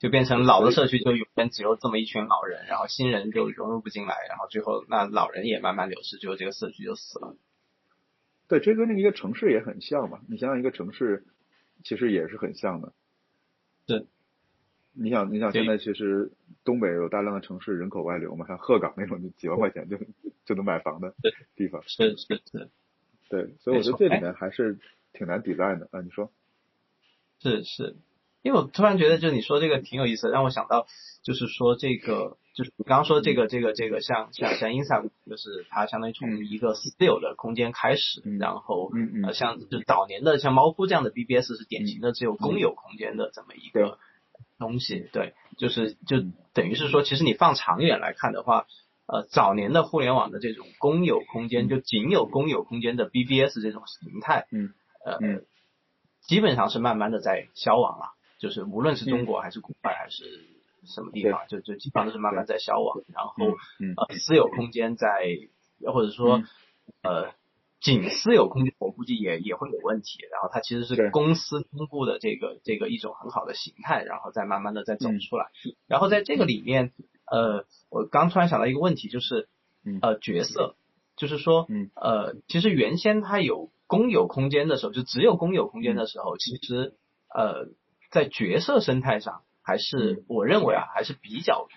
[0.00, 7.36] 对，就变成老的社区就永远只有这么一群老人，然后新人就融入不进来，然后最后那老人也慢慢流失，最后这个社区就死了。
[8.48, 10.20] 对，这跟那个一个城市也很像嘛。
[10.28, 11.24] 你想想一个城市，
[11.84, 12.92] 其实也是很像的。
[13.86, 14.06] 对。
[15.00, 16.32] 你想，你想，现在其实
[16.64, 19.96] 东北有大量的城市人口外流嘛，像鹤岗那种，就几万块钱就
[20.44, 21.14] 就能买房的
[21.54, 21.84] 地方。
[21.86, 22.68] 是是是。
[23.28, 24.78] 对，所以我觉得这里面还是
[25.12, 26.00] 挺难抵赖的啊。
[26.00, 26.32] 你说？
[27.40, 27.94] 是是，
[28.48, 30.86] 因为我突然觉得，就你说这个挺有意思，让我想到，
[31.22, 38.90] 就是说这个，就是你刚刚说这个这个这个，像像像 Insa，就是它相当于从一个私有的空间开始，然后
[39.24, 43.98] 呃，像就早年的像猫扑这样的 BBS 是典型的只有公有空间的这么一个。
[44.58, 46.16] 东西对，就是就
[46.52, 48.66] 等于是说，其实你放长远来看的话，
[49.06, 55.18] 呃，早年的互联网的这种公有空间，就仅有公有空间的 BBS 这种形态，嗯，呃，
[56.26, 58.17] 基本上是慢慢的在消亡了。
[58.38, 60.24] 就是无论是中国还是国外还是
[60.84, 63.02] 什么地方，就就基本上都是慢慢在消亡。
[63.12, 63.46] 然后，
[63.96, 65.08] 呃，私有空间在，
[65.92, 66.42] 或者说，
[67.02, 67.32] 呃。
[67.80, 70.18] 仅私有空间，我估计也也会有问题。
[70.32, 75.46] 然后它其实是公司公布的这个这个一种很好的形态，然后再慢慢的再走出来。
[75.86, 76.92] 然后在这个里面，
[77.24, 79.48] 呃，我刚突然想到一个问题，就是
[80.02, 80.74] 呃角色，
[81.14, 86.96] 就是说，呃，其实原先它有公有空间的时候，就只有公有空间的时候，其实
[87.32, 87.68] 呃
[88.10, 91.68] 在角色生态上，还是我认为啊，还是比较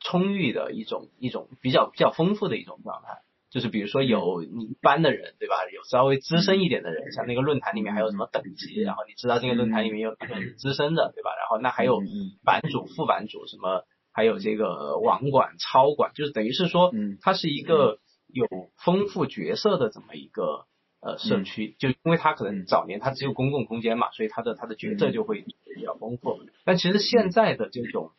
[0.00, 3.22] 充裕的一种一种比较比较丰富的一种状态。
[3.50, 5.56] 就是比如说有你一般的人，对吧？
[5.74, 11.30] 有稍微资深一点的人，像那个论坛里面还有什么等级，然后你知道这个论坛里面有很资深的，对吧？
[11.36, 12.00] 然后那还有
[12.44, 20.66] 版主、副版主什么，还有这个网管、超管，就是等于是说，它是一个有丰富角色的这么一个
[21.00, 21.74] 呃社区。
[21.78, 25.40] 就因为它可能早年它只有公共空间嘛，所以它的它的角色就会
[25.74, 26.40] 比较丰富。
[26.64, 28.12] 但其实现在的这种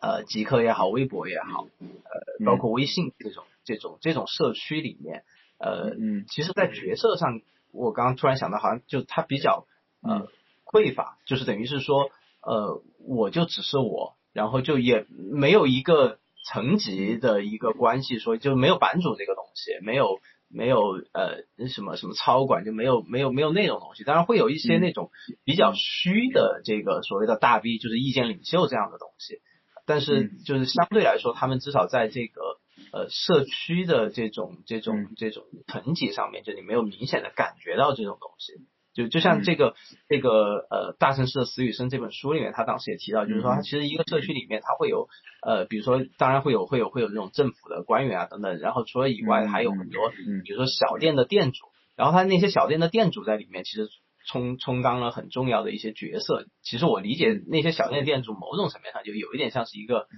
[0.00, 3.44] 呃极客也好，微博也好，呃，包括微信这种。
[3.68, 5.24] 这种这种社区里面，
[5.58, 7.40] 呃，嗯，其实，在角色上，
[7.72, 9.66] 我刚刚突然想到，好像就它比较
[10.02, 10.28] 呃
[10.64, 25.10] 匮乏，就是等于是说，呃，我就只是我，然后就也没有一个层级的一个关系，说就没有版主这个东西，没有没有呃什么什么超管，就没有没有没有那种东西，当然会有一些那种
[25.44, 29.40] 比较虚的这个所谓的大 V，就是意见领袖这样的东西。
[29.86, 32.58] 但是就是相对来说，他们至少在这个
[32.92, 38.54] 呃社区的这种这种这种层级上面，就你没有明显的感觉到这种东西。
[38.96, 39.74] 就就像这个
[40.08, 45.08] 这个呃大城市的死与生这本书里面，他当时也提到，就是说他其实一个社区里面，他会有
[45.42, 50.10] 呃比如说当然会有会有会有这种政府的官员啊等等，然后除了以外还有很多
[50.44, 53.86] 比如说小店的店主，然后他那些小店的店主在里面其实
[54.26, 56.46] 充充当了很重要的一些角色。
[56.62, 60.08] 其实我理解那些小店店主某种层面上就有一点像是一个。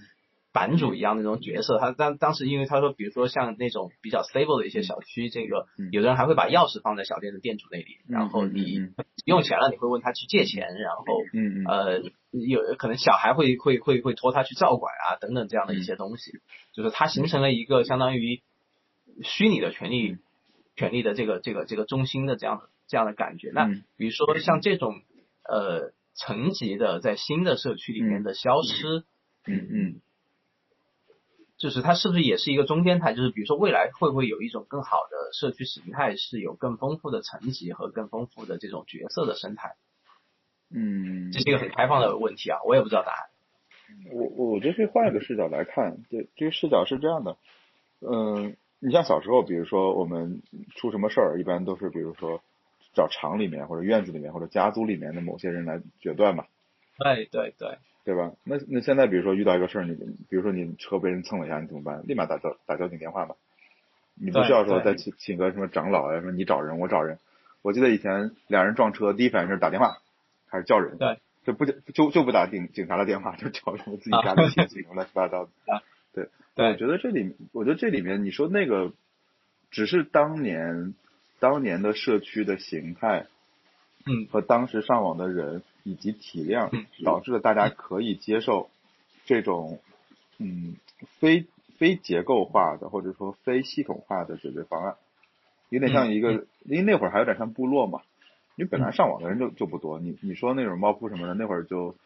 [0.58, 8.88] 版主一样的那种角色，他当当时因为他说，比如说像那种比较 stable 的一些小区，这个有的人还会把钥匙放在小店的店主那里，然后你
[9.24, 11.04] 用钱了，你会问他去借钱，然后
[11.68, 12.00] 呃
[12.32, 16.32] 有可能小孩会会会会托他去照管啊等等这样的一些东西，
[16.72, 18.42] 就是它形成了一个相当于
[19.22, 20.16] 虚拟的权利
[20.74, 23.52] 权利的这个这个这个中心的这样这样的感觉。
[23.54, 23.66] 那
[23.96, 25.02] 比如说像这种
[25.48, 29.04] 呃层级的在新的社区里面的消失，
[29.46, 30.00] 嗯嗯。
[31.58, 33.14] 就是它是不是也是一个中间态？
[33.14, 39.74] 就是比如说未来会不会有一种更好的社区形态，是有更丰富的层级和更丰富的这种角色的生态？
[40.70, 43.28] 嗯，这是一个很开放的问题啊，我也不知道答案。
[44.12, 47.36] 我我觉得可以换一个视角来看，这这个视角是这样的，
[48.00, 50.42] 嗯，你像小时候，比如说我们
[50.76, 52.42] 出什么事儿，一般都是比如说
[52.94, 56.44] 找厂里面或者院子里面或者家族里面的某些人来决断嘛。
[56.98, 57.78] 对对对。
[58.08, 58.32] 对吧？
[58.42, 62.02] 那那现在比如说遇到一个事儿，你比如说你车被人蹭了一下，你怎么办？
[62.06, 63.34] 立马打交打交警电话吧，
[64.14, 67.18] 你不需要说再请请个什么长老啊，说你找人我找人。
[67.60, 69.98] 我记得以前两人撞车，第一反应是打电话，
[70.50, 75.50] 开始叫人，对，就不就就不打警警察的电话，就叫什么自己家的亲戚什么乱七八糟的。
[76.14, 76.30] 对，
[76.70, 78.94] 我觉得这里，我觉得这里面你说那个，
[79.70, 80.94] 只是当年
[81.40, 83.26] 当年的社区的形态，
[84.06, 85.62] 嗯，和当时上网的人。
[85.88, 86.70] 以及体量
[87.02, 88.68] 导致了大家可以接受
[89.24, 89.80] 这种
[90.36, 90.76] 嗯
[91.18, 91.46] 非
[91.78, 94.96] 非结构化的或者说非系统化的解决方案，
[95.70, 98.02] 有点像一个，因为那会儿还有点像部落嘛，
[98.56, 101.96] 因为本来上网的人就就不多，你你说那种猫扑什么的，那会儿就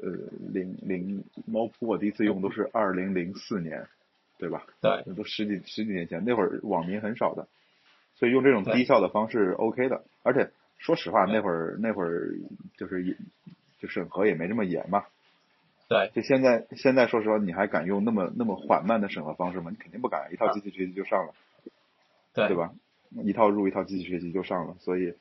[0.00, 0.10] 呃
[0.52, 3.86] 零零猫扑我第一次用都是二零零四年，
[4.38, 4.64] 对吧？
[4.80, 7.46] 对，都十几十几年前，那会儿网民很少的，
[8.14, 10.50] 所以用这种低效的方式 OK 的，而且。
[10.78, 12.34] 说实话，那会儿那会儿
[12.76, 13.16] 就是也
[13.78, 15.04] 就审核也没这么严嘛。
[15.88, 16.10] 对。
[16.14, 19.70] 就现在现在说实话，你还敢用那么那么缓慢的审核方式吗？
[19.70, 21.34] 你肯定不敢，一套机器学习就上了。
[22.32, 22.48] 对。
[22.48, 22.72] 对吧？
[23.24, 25.14] 一套入一套机器学习就上了，所以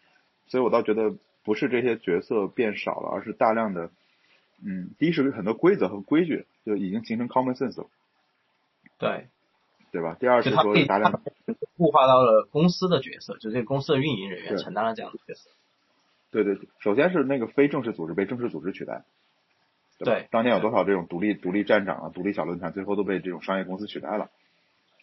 [0.48, 3.89] 所以我倒觉得不是这些角色变少了，而是大量的
[4.63, 7.88] 嗯，第一是很多规则和规矩就已经形成 common sense 了。
[8.98, 9.28] 对。
[9.91, 10.17] 对吧？
[10.19, 11.21] 第二是说大量
[11.78, 15.50] 固化到了公司的角色，就这个公司的运营人员承担了这样的角色。
[16.30, 19.04] 对对，首先是那个非正式组织被正式组织取代。
[19.97, 20.28] 对。
[20.30, 24.30] 当年有多少这种独立独立站长啊、独立小论坛，最后都被这种商业公司取代了。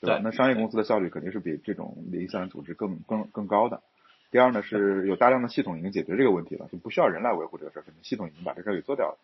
[0.00, 0.20] 对吧？
[0.22, 3.82] 那商业公司的效率肯定是比这种零散组织更更更高的。
[4.30, 9.16] 第二呢，是有大量的系统已经解决这个问题了，就不需要人来维护这个事儿，系统已经把这事儿给做掉了。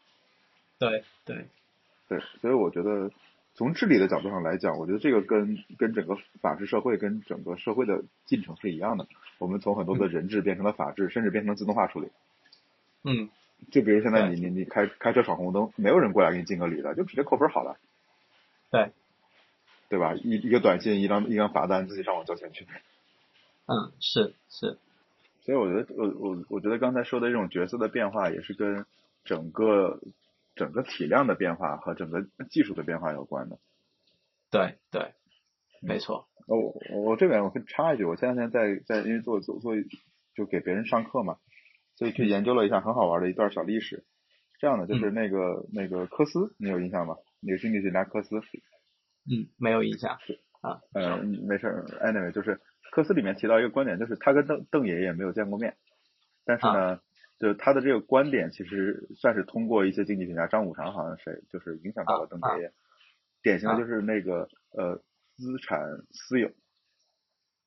[0.79, 1.45] 对对
[2.09, 3.11] 对，所以我觉得。
[3.55, 9.07] 从治理的角度上来讲，我觉得这个跟跟整个法治社会跟整个社会的进程是一样的。
[9.39, 12.09] 我们从很多的人治变成了法治，甚至变成了自动化处理。
[13.05, 13.29] 嗯，
[13.71, 17.77] 就比如现在你你你开开车闯红灯，没有人过来给你敬个礼的，就直接扣分好了。
[18.71, 18.93] 对，
[19.91, 20.15] 对吧？
[20.15, 22.67] 一一个短信，一张一张罚单，自己上网交钱去。
[23.67, 24.79] 嗯，是是。
[25.43, 28.87] 所以我觉得，我我我觉得刚才说的这种角色的变化，也是跟
[29.25, 30.01] 整个。
[30.55, 33.59] 整个体量的变化和整个技术的变化有关的，
[34.51, 35.15] 对对，
[35.81, 36.29] 没错。
[36.47, 39.75] 我我这边我可以插一句，我前两天在在因为做做做
[40.35, 41.39] 就给别人上课嘛，
[41.97, 44.05] 所以去研究了一下很好玩的一段小历史。
[44.59, 47.17] 这样的就是那个那个科斯，你有印象吗？
[47.41, 48.37] 那个经济学家科斯。
[49.31, 50.19] 嗯，没有印象。
[50.61, 50.81] 啊。
[50.93, 51.67] 嗯，没事。
[52.03, 52.61] Anyway，就是
[52.91, 55.77] 科斯里面提到一个观点，就是他跟邓邓爷爷没有见过面，
[56.45, 57.01] 但是呢。
[57.41, 62.73] 就他的这个观点，其实算是通过一些经济学家，张五常好像谁，就是影响到了邓爷爷。
[63.43, 65.03] 典型的就是那个呃
[65.37, 65.81] 资产
[66.13, 66.51] 私有。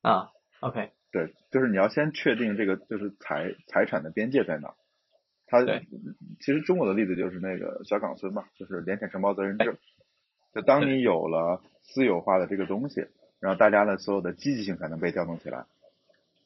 [0.00, 0.92] 啊，OK。
[1.10, 4.74] 对，就是你要先确定这个就是财财产的边界在哪。
[5.46, 5.64] 他
[6.40, 9.76] 其实中国的例子就是那个小岗村嘛，就是联产承包责任制。
[10.54, 13.08] 就当你有了私有化的这个东西，
[13.40, 15.66] 然后大家的所有的积极性才能被调动起来。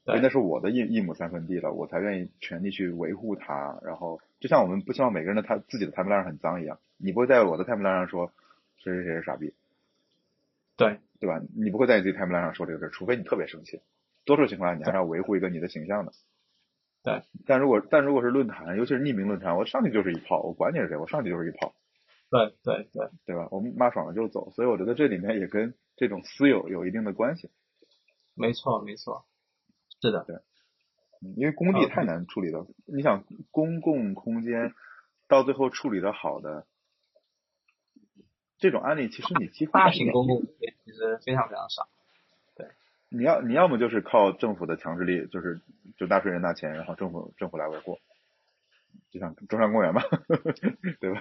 [0.09, 3.79] 因为那是我的一一亩三分地了，我才愿意全力去维护它。
[3.83, 8.33] 然后，就像我们不希望每个人的他自己的 timeline 很脏一样，你不会在我的 timeline 上说
[8.79, 9.53] 谁谁谁是傻逼，
[10.77, 11.41] 对对吧？
[11.57, 13.81] 你不会在你自己 timeline 上说这个事，除非你特别生气。
[14.25, 16.13] 多数情况下，你还是要维护一个你的形象的。
[17.03, 17.23] 对。
[17.47, 21.75] 但如果但如果是论坛，尤其是匿名论坛，我上去就是一炮，我管你是谁，我上去就是一炮。
[22.31, 23.49] 对对对，对吧？
[23.51, 27.51] 我们骂爽了就走，所以我觉得这里面也跟这种私有有一定的关系。
[28.35, 29.25] 没错没错，
[30.01, 30.37] 是的，对，
[31.37, 32.67] 因为工地太难处理了。
[32.87, 34.73] 你想公共空间
[35.27, 36.67] 到最后处理的好的
[38.59, 40.43] 这种案例，其实你几乎大型公共
[40.85, 41.89] 其实非常非常少。
[42.57, 42.69] 对，
[43.09, 45.61] 你要你要么就是靠政府的强制力，就是
[45.97, 47.99] 就纳税人拿钱，然后政府政府来维护，
[49.11, 50.03] 就像中山公园嘛，
[51.01, 51.21] 对吧？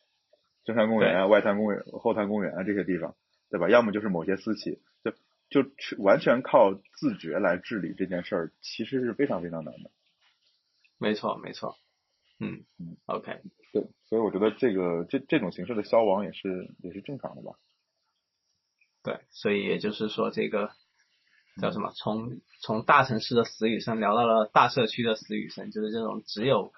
[0.64, 3.14] 中山公园啊、外滩公园、后滩公园啊这些地方，
[3.50, 3.68] 对吧？
[3.68, 5.12] 要么就是某些私企，就
[5.48, 5.64] 就
[5.98, 9.90] 完全靠自觉来治理这件事儿，其实是非常非常难的。
[10.98, 11.76] 没错，没错。
[12.38, 13.40] 嗯嗯，OK。
[13.72, 17.52] 对，所以我觉得这个这这种形式的消亡也是也是正常的吧。
[19.02, 20.70] 对，所以也就是说，这个
[21.60, 21.92] 叫什么？
[21.92, 26.72] 从从大城市的死与生聊到了大社区的死与生，就是这种只有。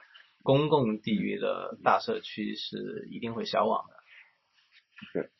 [0.44, 3.96] 公共地域的大社区是一定会消亡的，
[5.12, 5.30] 对，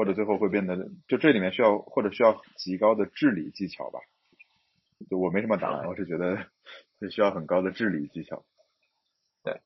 [0.00, 4.00] 或者最后会变得，就这里面需要或者需要极高的治理技巧吧。
[5.10, 6.46] 就我没什么答案，我是觉得
[7.00, 8.46] 是需要很高的治理技巧。
[9.44, 9.60] 对，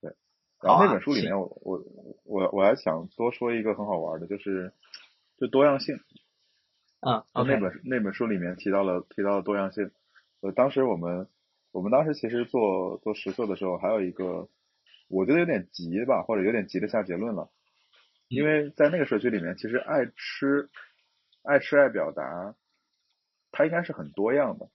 [0.00, 0.16] 对。
[0.60, 1.84] 然后那本书里面，我我
[2.24, 4.72] 我我还想多说一个很好玩的，就是
[5.38, 5.94] 就多样性。
[7.06, 9.92] 嗯，那本那本书里面提到了提到了多样性，
[10.40, 11.28] 呃，当时我们。
[11.70, 14.48] 我们当时其实做做实测的时候，还有一个，
[15.08, 17.50] 我觉得有点急吧，或者有点急着下结论了，
[18.28, 20.68] 因为在那个社区里面，其实爱吃、
[21.42, 22.54] 爱吃、爱表达，
[23.50, 24.68] 它应该是很多样的。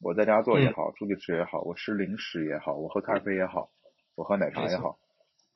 [0.00, 3.70] 我在家做也好，出去吃也好，我吃零食也好，我喝咖啡也好，
[4.16, 4.98] 我喝奶茶也好，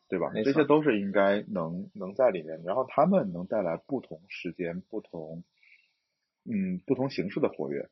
[0.08, 0.30] 对吧？
[0.44, 5.42] 这些都是应该能能在里面，然后他们能带来不同时间、不同
[6.44, 7.88] 嗯不同形式的活跃。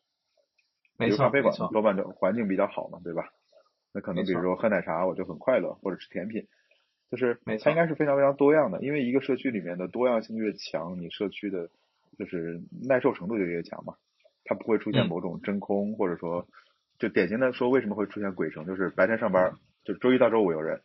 [0.98, 3.28] 比如咖啡馆多半就环境比较好嘛，对吧？
[3.92, 6.46] 那可能比如说喝奶茶我就很快乐，或者吃甜品，
[7.10, 8.82] 就是它应该是非常非常多样的。
[8.82, 11.68] 因为一个社区里面的多样性越强，你社区的
[12.18, 13.94] 就是耐受程度就越强嘛。
[14.44, 16.46] 它不会出现某种真空，或者说
[16.98, 19.54] 就典型的说为什么会出现鬼城，就是白天上班
[19.84, 20.80] 就周一到周五有人，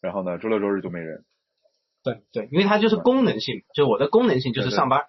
[0.00, 1.24] 然后呢周六周日就没人。
[2.04, 5.06] 对对，因为它就是功能性，就我的功能性就是上班，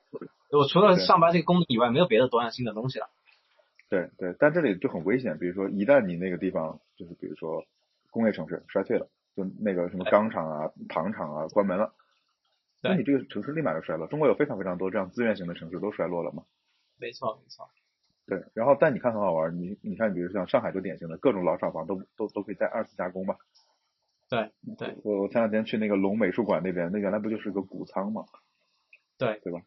[0.51, 3.07] 我除了上班这个功能以外，没有别的多样性的东西了。
[3.89, 5.37] 对对，但这里就很危险。
[5.37, 7.65] 比如说，一旦你那个地方就是比如说
[8.09, 9.07] 工业城市衰退了，
[9.37, 11.93] 就那个什么钢厂啊、糖厂啊关门了，
[12.81, 14.07] 那你这个城市立马就衰落。
[14.07, 16.43] 中国有非常非常多这样资源型的城市都衰落了嘛？
[16.99, 17.69] 没错没错。
[18.25, 23.37] 对，然后但你看很好玩，你你看，比如像上海就典型的各种老厂房都都都可以再二次加工吧？
[24.27, 24.97] 对对。
[25.03, 28.25] 我我前两天去那个龙美术馆那边，那原来不就是个谷仓嘛？
[29.17, 29.61] 对对吧？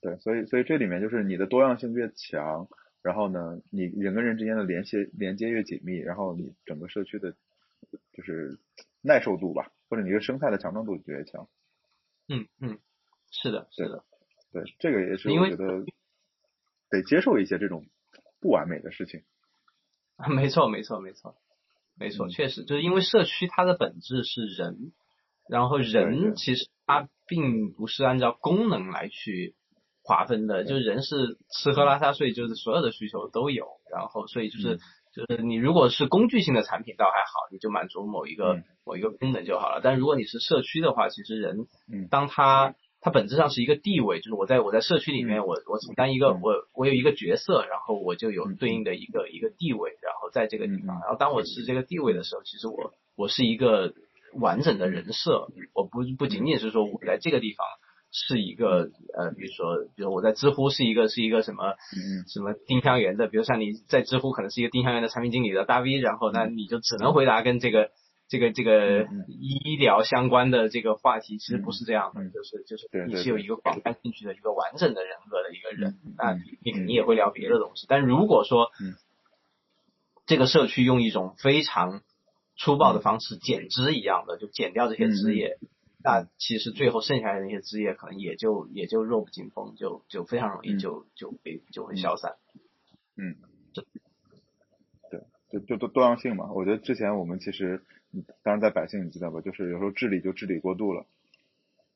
[0.00, 2.68] 对，所以所以这里面就是你的多样性越强。
[3.00, 7.32] 然后呢，你人跟人之间的联系连接越紧密，然后你整个社区的，
[8.12, 8.58] 就是
[9.02, 11.48] 耐受度吧，或者你的生态的强壮度就越强。
[12.28, 12.78] 嗯嗯，
[13.30, 14.04] 是的，是的，
[14.52, 15.84] 对，这个也是我觉得
[16.90, 17.86] 得接受一些这种
[18.40, 19.22] 不完美的事情。
[20.28, 21.36] 没错，没错，没错，
[21.96, 24.92] 没错，确实就是因为社区它的本质是人，
[25.48, 29.54] 然后人其实它并不是按照功能来去。
[30.00, 34.78] 划分的，就是人是吃喝拉撒睡，就是所有的需求都有，然后所以就是
[35.18, 39.80] 就是你如果是工具性的产品倒还好，你就满足某一个某一个功能就好了。
[39.82, 41.66] 但如果你是社区的话，其实人，
[42.08, 53.92] 当他他本质上是一个地位，就是我在我在社区里面，我我承担一个我我有一个角色，然后我就有对应的一个一个地位，然后在这个地方，然后当我是这个地位的时候，其实我我是一个
[54.34, 57.66] 完整的人设，我不不仅仅是说我在这个地方。
[58.10, 61.74] 是一个呃，比如说，比如我在知乎是一个是一个什么
[62.26, 67.90] 什么丁香园的，比如像你在知乎可能是一个丁香园的产品经理的大 V，然后那你就只能回答跟这个
[68.28, 76.32] 这个这个医疗相关的这个话题，其实不是这样的，就是就是你是有一个广泛兴趣的一个完整的人格的一个人，那
[76.64, 77.86] 你肯定也会聊别的东西。
[77.88, 78.70] 但如果说
[80.26, 82.00] 这个社区用一种非常
[82.56, 85.58] 粗暴的方式减脂一样的，就减掉这些枝叶。
[86.08, 92.36] 那其实最后剩下来的那些枝叶，可能也就也就弱不禁风，就就非常容易就就被就会消散。
[93.14, 93.36] 嗯，
[95.10, 96.50] 对，就就多多样性嘛。
[96.52, 97.82] 我觉得之前我们其实，
[98.42, 101.04] 当然在百姓你知道吧，就是有时候治理就治理过度了，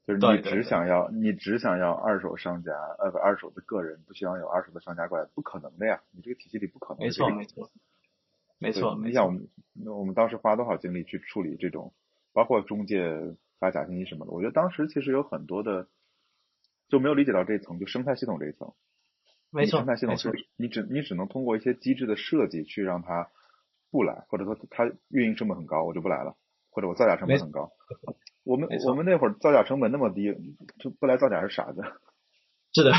[0.07, 6.99] 就是你只想要你只想要二手商家呃不二手的个人，不希望有二手的商家过来，不可能的呀，你这个体系里不可能。
[6.99, 7.71] 没错没错，
[8.59, 9.01] 没错。
[9.03, 9.49] 你想我们
[9.87, 11.95] 我们当时花多少精力去处理这种，
[12.35, 13.35] 包括中介。
[13.63, 15.87] 发假信息什么的，我觉得当时其实有很多的
[16.89, 18.73] 就没有理解到这一层，就生态系统这一层。
[19.53, 23.31] 没错，生态系统是你只你只能通过一些机制的设计去让它
[23.93, 26.35] 不来，或者说它运营成本很高，我就不来了，
[26.71, 27.71] 或者我造假成本很高。
[28.43, 30.35] 我们我们那会儿造假成本那么低，
[30.81, 31.83] 就不来造假是傻子。
[32.75, 32.93] 是的，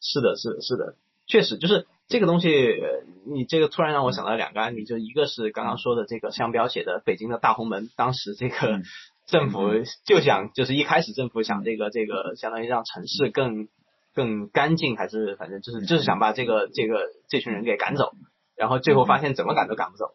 [0.00, 8.84] 是的，是的，是的，确实就是这个东西，呃你这个突然让我想到两个案例，就一个是刚刚说的这个商标写的北京的大红门，当时这个嗯
[9.28, 9.60] 政府
[10.04, 13.68] 就想，就是一开始政府想这个这个相当于让城市更
[14.14, 18.10] 更干净，还是反正就是就是想把这个这个这群人给赶走，
[18.56, 20.06] 然后最后发现怎么赶都赶不走。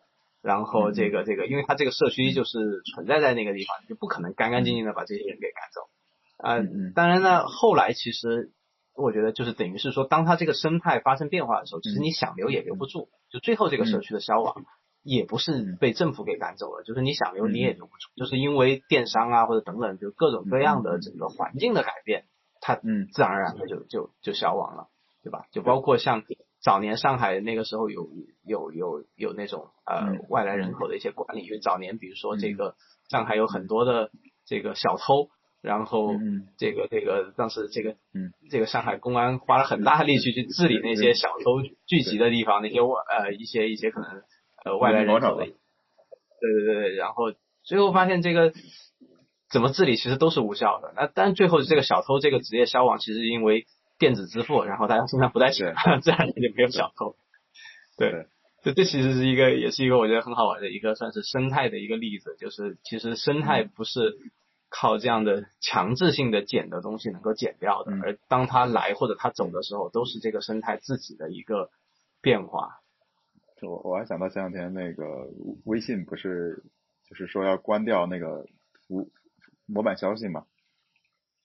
[0.41, 5.88] 然后这个这个，因为他这个社区就是存在在那个地方，就不可能干干净净的把这些人给赶走。
[6.36, 6.57] 啊、
[6.93, 8.51] 当然呢，后来其实
[8.93, 12.03] 我觉得就是等于是说，当它这个生态发生变化的时候，其实嗯。
[12.03, 14.66] 你想留也留不住，就最后这个社区的消亡。
[15.04, 22.26] 也不是被政府给赶走了，就是你想留你也留不住，就是因为电商啊或者等等，就各种各样的整个环境的改变，
[22.62, 23.08] 它嗯。
[23.14, 24.88] 自然而然的就就就消亡了，
[25.24, 25.45] 对吧？
[25.51, 26.24] 就包括像
[26.62, 28.08] 早年上海那个时候有
[28.45, 30.20] 有有有那种呃嗯。
[30.30, 32.76] 外来人口的一些管理，因为早年比如说这个
[33.10, 34.10] 上海有很多的
[34.45, 35.28] 这个小偷，
[35.62, 38.32] 然后嗯这个这个当时这个嗯。
[38.49, 44.22] 这个上海公安花了很大力气去治理那些小偷聚集的地方，那些外呃一些一些可能
[44.66, 45.53] 呃外来人口的，对
[46.39, 47.34] 对对对，然后
[47.64, 48.53] 最后发现这个
[49.49, 50.93] 怎么治理其实都是无效的。
[50.95, 53.66] 那但最后这个小偷这个职业消亡，其实因为
[53.99, 57.16] 电子支付，然后大家身上不带钱， 自然也就没有小偷。
[57.97, 58.28] 对，
[58.64, 64.18] 这这其实是一个也是一个我觉得很好玩的一个算是生态的一个例子，就是其实生态不是
[64.70, 71.70] 靠这样的强制性的减的东西能够减掉的，嗯而当它来或者它走的时候，都是这个生态自己的一个
[72.22, 72.80] 变化。
[73.64, 75.30] 就我我还想到前两天那个
[75.64, 76.64] 微信不是
[77.07, 78.45] 就是说要关掉那个
[78.89, 79.09] 无
[79.66, 80.45] 模板消息嘛？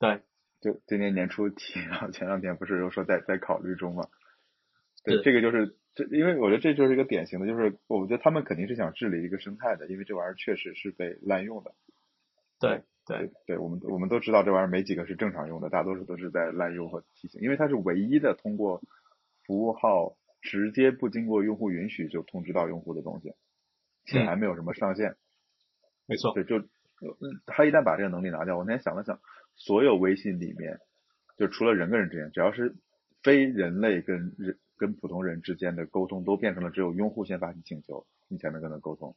[0.00, 0.22] 对，
[0.60, 4.08] 就今年年初提，然后前两天不是又说在在考虑中嘛？
[5.04, 11.72] 对，这个就是这，因为我觉得这就是一个典型的，就是我觉得他们肯定是想治理一个生态的，因为这玩意儿确实是被滥用的。
[12.58, 18.82] 对对对，我们我们都知道这玩意儿没几个是正常用的，大多数都是在滥用和提醒，因为它是唯一的通过
[19.46, 23.32] 服务号直接不经过用户允许就通知到用户的东西，
[24.04, 25.16] 且还没有什么上限。
[26.06, 26.66] 没错，对，就呃
[27.46, 29.20] 他一旦把这个能力拿掉，我那天想了想，
[29.56, 30.78] 所有微信里面，
[31.36, 32.76] 就除了人跟人之间，只要是
[33.22, 39.16] 非人类跟人跟普通人之间的沟通，都变成了只有用户先发起请求，你才能跟他沟通。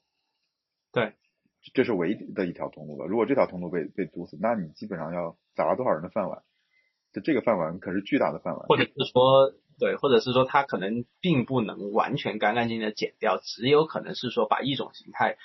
[0.91, 1.13] 对，
[1.73, 3.07] 这是唯一的一条通路了。
[3.07, 6.43] 如果这条通路被被堵死，那你基本上要砸了多少人的饭碗？
[7.13, 8.65] 就这个饭碗可是巨大的饭碗。
[8.67, 15.37] 或者是说对，或者是说它可能并不能完全干干净净的剪掉，只有可能是说把一种形态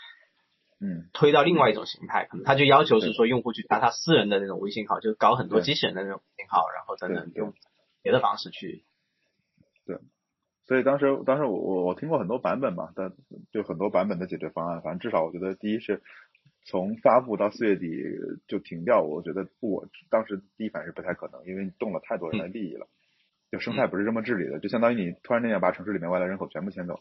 [0.79, 7.39] 嗯，推到另外一种形态，可能他就要求是说用户去加他私人的那种微信号，就搞很多机器人的那种微信号，然后等等对对。
[7.39, 7.55] 用
[8.03, 8.85] 别的方式去。
[9.87, 9.97] 对。
[10.67, 13.15] 所以当时当时我我我听过很多版本嘛，但
[13.53, 16.03] 就很多版本的解决方案，反正至少我觉得第一是
[16.67, 17.89] 从发布到四月底
[18.47, 22.87] 就停掉，我觉得我当时第一反应是不太可能，因为你动了太多人的利益了，
[23.51, 27.01] 就生态不是这么治理的，就相当于你突然间要把城市里面外来人口全部迁走，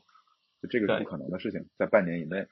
[0.61, 2.47] 就这个是不可能的事情，在半年以内。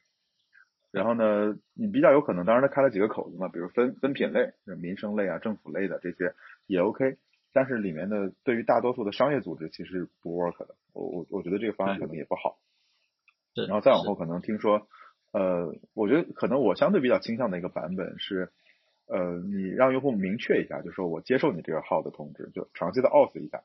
[0.92, 6.36] 然后呢，你比较有可能，当然他开了几个口子嘛，比如分分品类，民生类啊、政府类的这些
[6.68, 7.18] 也 OK，
[7.52, 12.16] 但是里面的对于大多数的商业组织其实不 work 的，我我我觉得这个方案可能。
[12.16, 12.60] 也不好。
[13.56, 13.66] 是。
[13.66, 14.88] 然后再往后可能听说，
[15.32, 18.52] 呃，我觉得可能我相对比较倾向的一个版本是，
[19.08, 23.64] 呃，你让用户明确一下，就说我接受你这个号的通知，就长期的 auth 一下，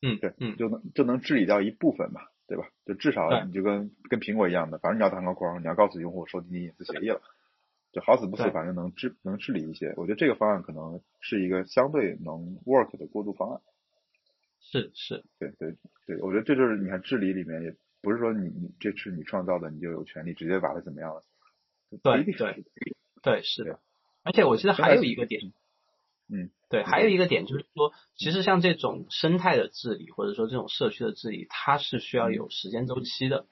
[0.00, 2.68] 嗯，对，嗯，就能就能治理掉一部分嘛，对吧？
[2.86, 7.20] 就至少你就跟跟苹果一样的，反正你要弹个框，你要告诉用户收集你隐私协议了，
[7.92, 9.94] 就好死不死，反正能治能治理一些。
[9.96, 13.60] 我觉得这个方案可能是一个相对能 work 的过渡方案。
[14.60, 15.76] 是是，对对
[16.06, 21.24] 对，我觉得这就是你看治理里面也不是说你你这是你创造的，你就有权利直接把它怎么样了。
[22.02, 22.64] 对对
[23.22, 23.80] 对是的。
[24.24, 25.40] 而且我记得还有一个点，
[26.28, 33.46] 嗯，对，还有一个点就是说，其实像这种生态的治理，或者说这种社区的治理，它是需要有时间周期的。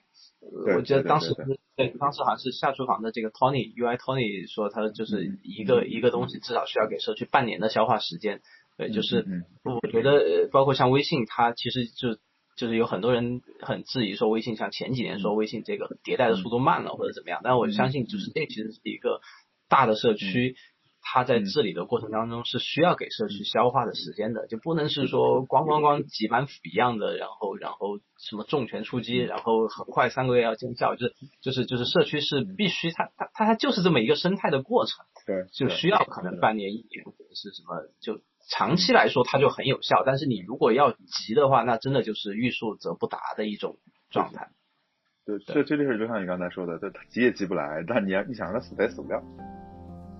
[0.75, 1.33] 我记得当时
[1.75, 8.41] 对对当时好像是下厨房的这个 Tony UI Tony 说，他就是嗯一个一个东西至少需要给社区半年的消化时间。
[8.77, 12.19] 对，就是嗯我觉得呃包括像微信，它其实就
[12.55, 19.21] 就是有很多人很质疑说微信像前几年说微信这个迭代的速度慢了或者怎么样，但我相信就是这其实是一个
[19.67, 20.55] 大的社区，
[21.13, 38.21] 它在治理的过程当中是需要给社区消化的时间的，就不能是说咣咣咣挤满腐一样的，然后然后什么重拳出击，然后很快三个月要见效，就是就是就是社区是必须它它它它就是这么一个生态的过程，对，就需要可能半年一年或者是什么就。
[38.49, 43.75] 长期来说，它就很有效，但是你如果要急的话，那真的就是欲速则不达的一种
[44.09, 44.47] 状态。
[45.25, 49.21] 对，这这就是就像你刚才说的，他急也急不来，但你要你想让他死它也死不了。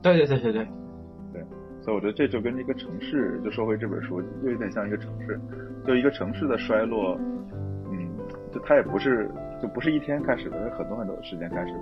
[0.02, 0.68] 对对对对对，
[1.34, 1.44] 对，
[1.82, 5.40] 所以我觉得这就跟一个城市，就说回这本书，就有点像一个城市，
[5.86, 7.18] 就一个城市的衰落，
[7.92, 8.10] 嗯，
[8.52, 9.30] 就它也不是
[9.62, 11.80] 就不是一天开始的，是很多很多的时间开始的。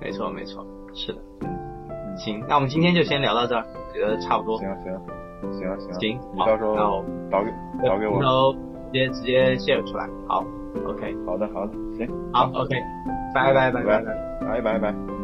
[0.00, 1.18] 没错没错，是的。
[1.42, 4.58] 嗯，行，那我们今天就先聊到这儿，我觉得差不多。
[4.58, 4.92] 行行
[5.52, 7.50] 行行，行，你到时候导给
[7.86, 10.08] 导给我，然后直接直接 share 出来。
[10.26, 10.44] 好
[10.86, 11.14] ，OK。
[11.26, 12.74] 好的好的，行，好，OK，
[13.34, 15.19] 拜拜拜拜拜拜拜拜。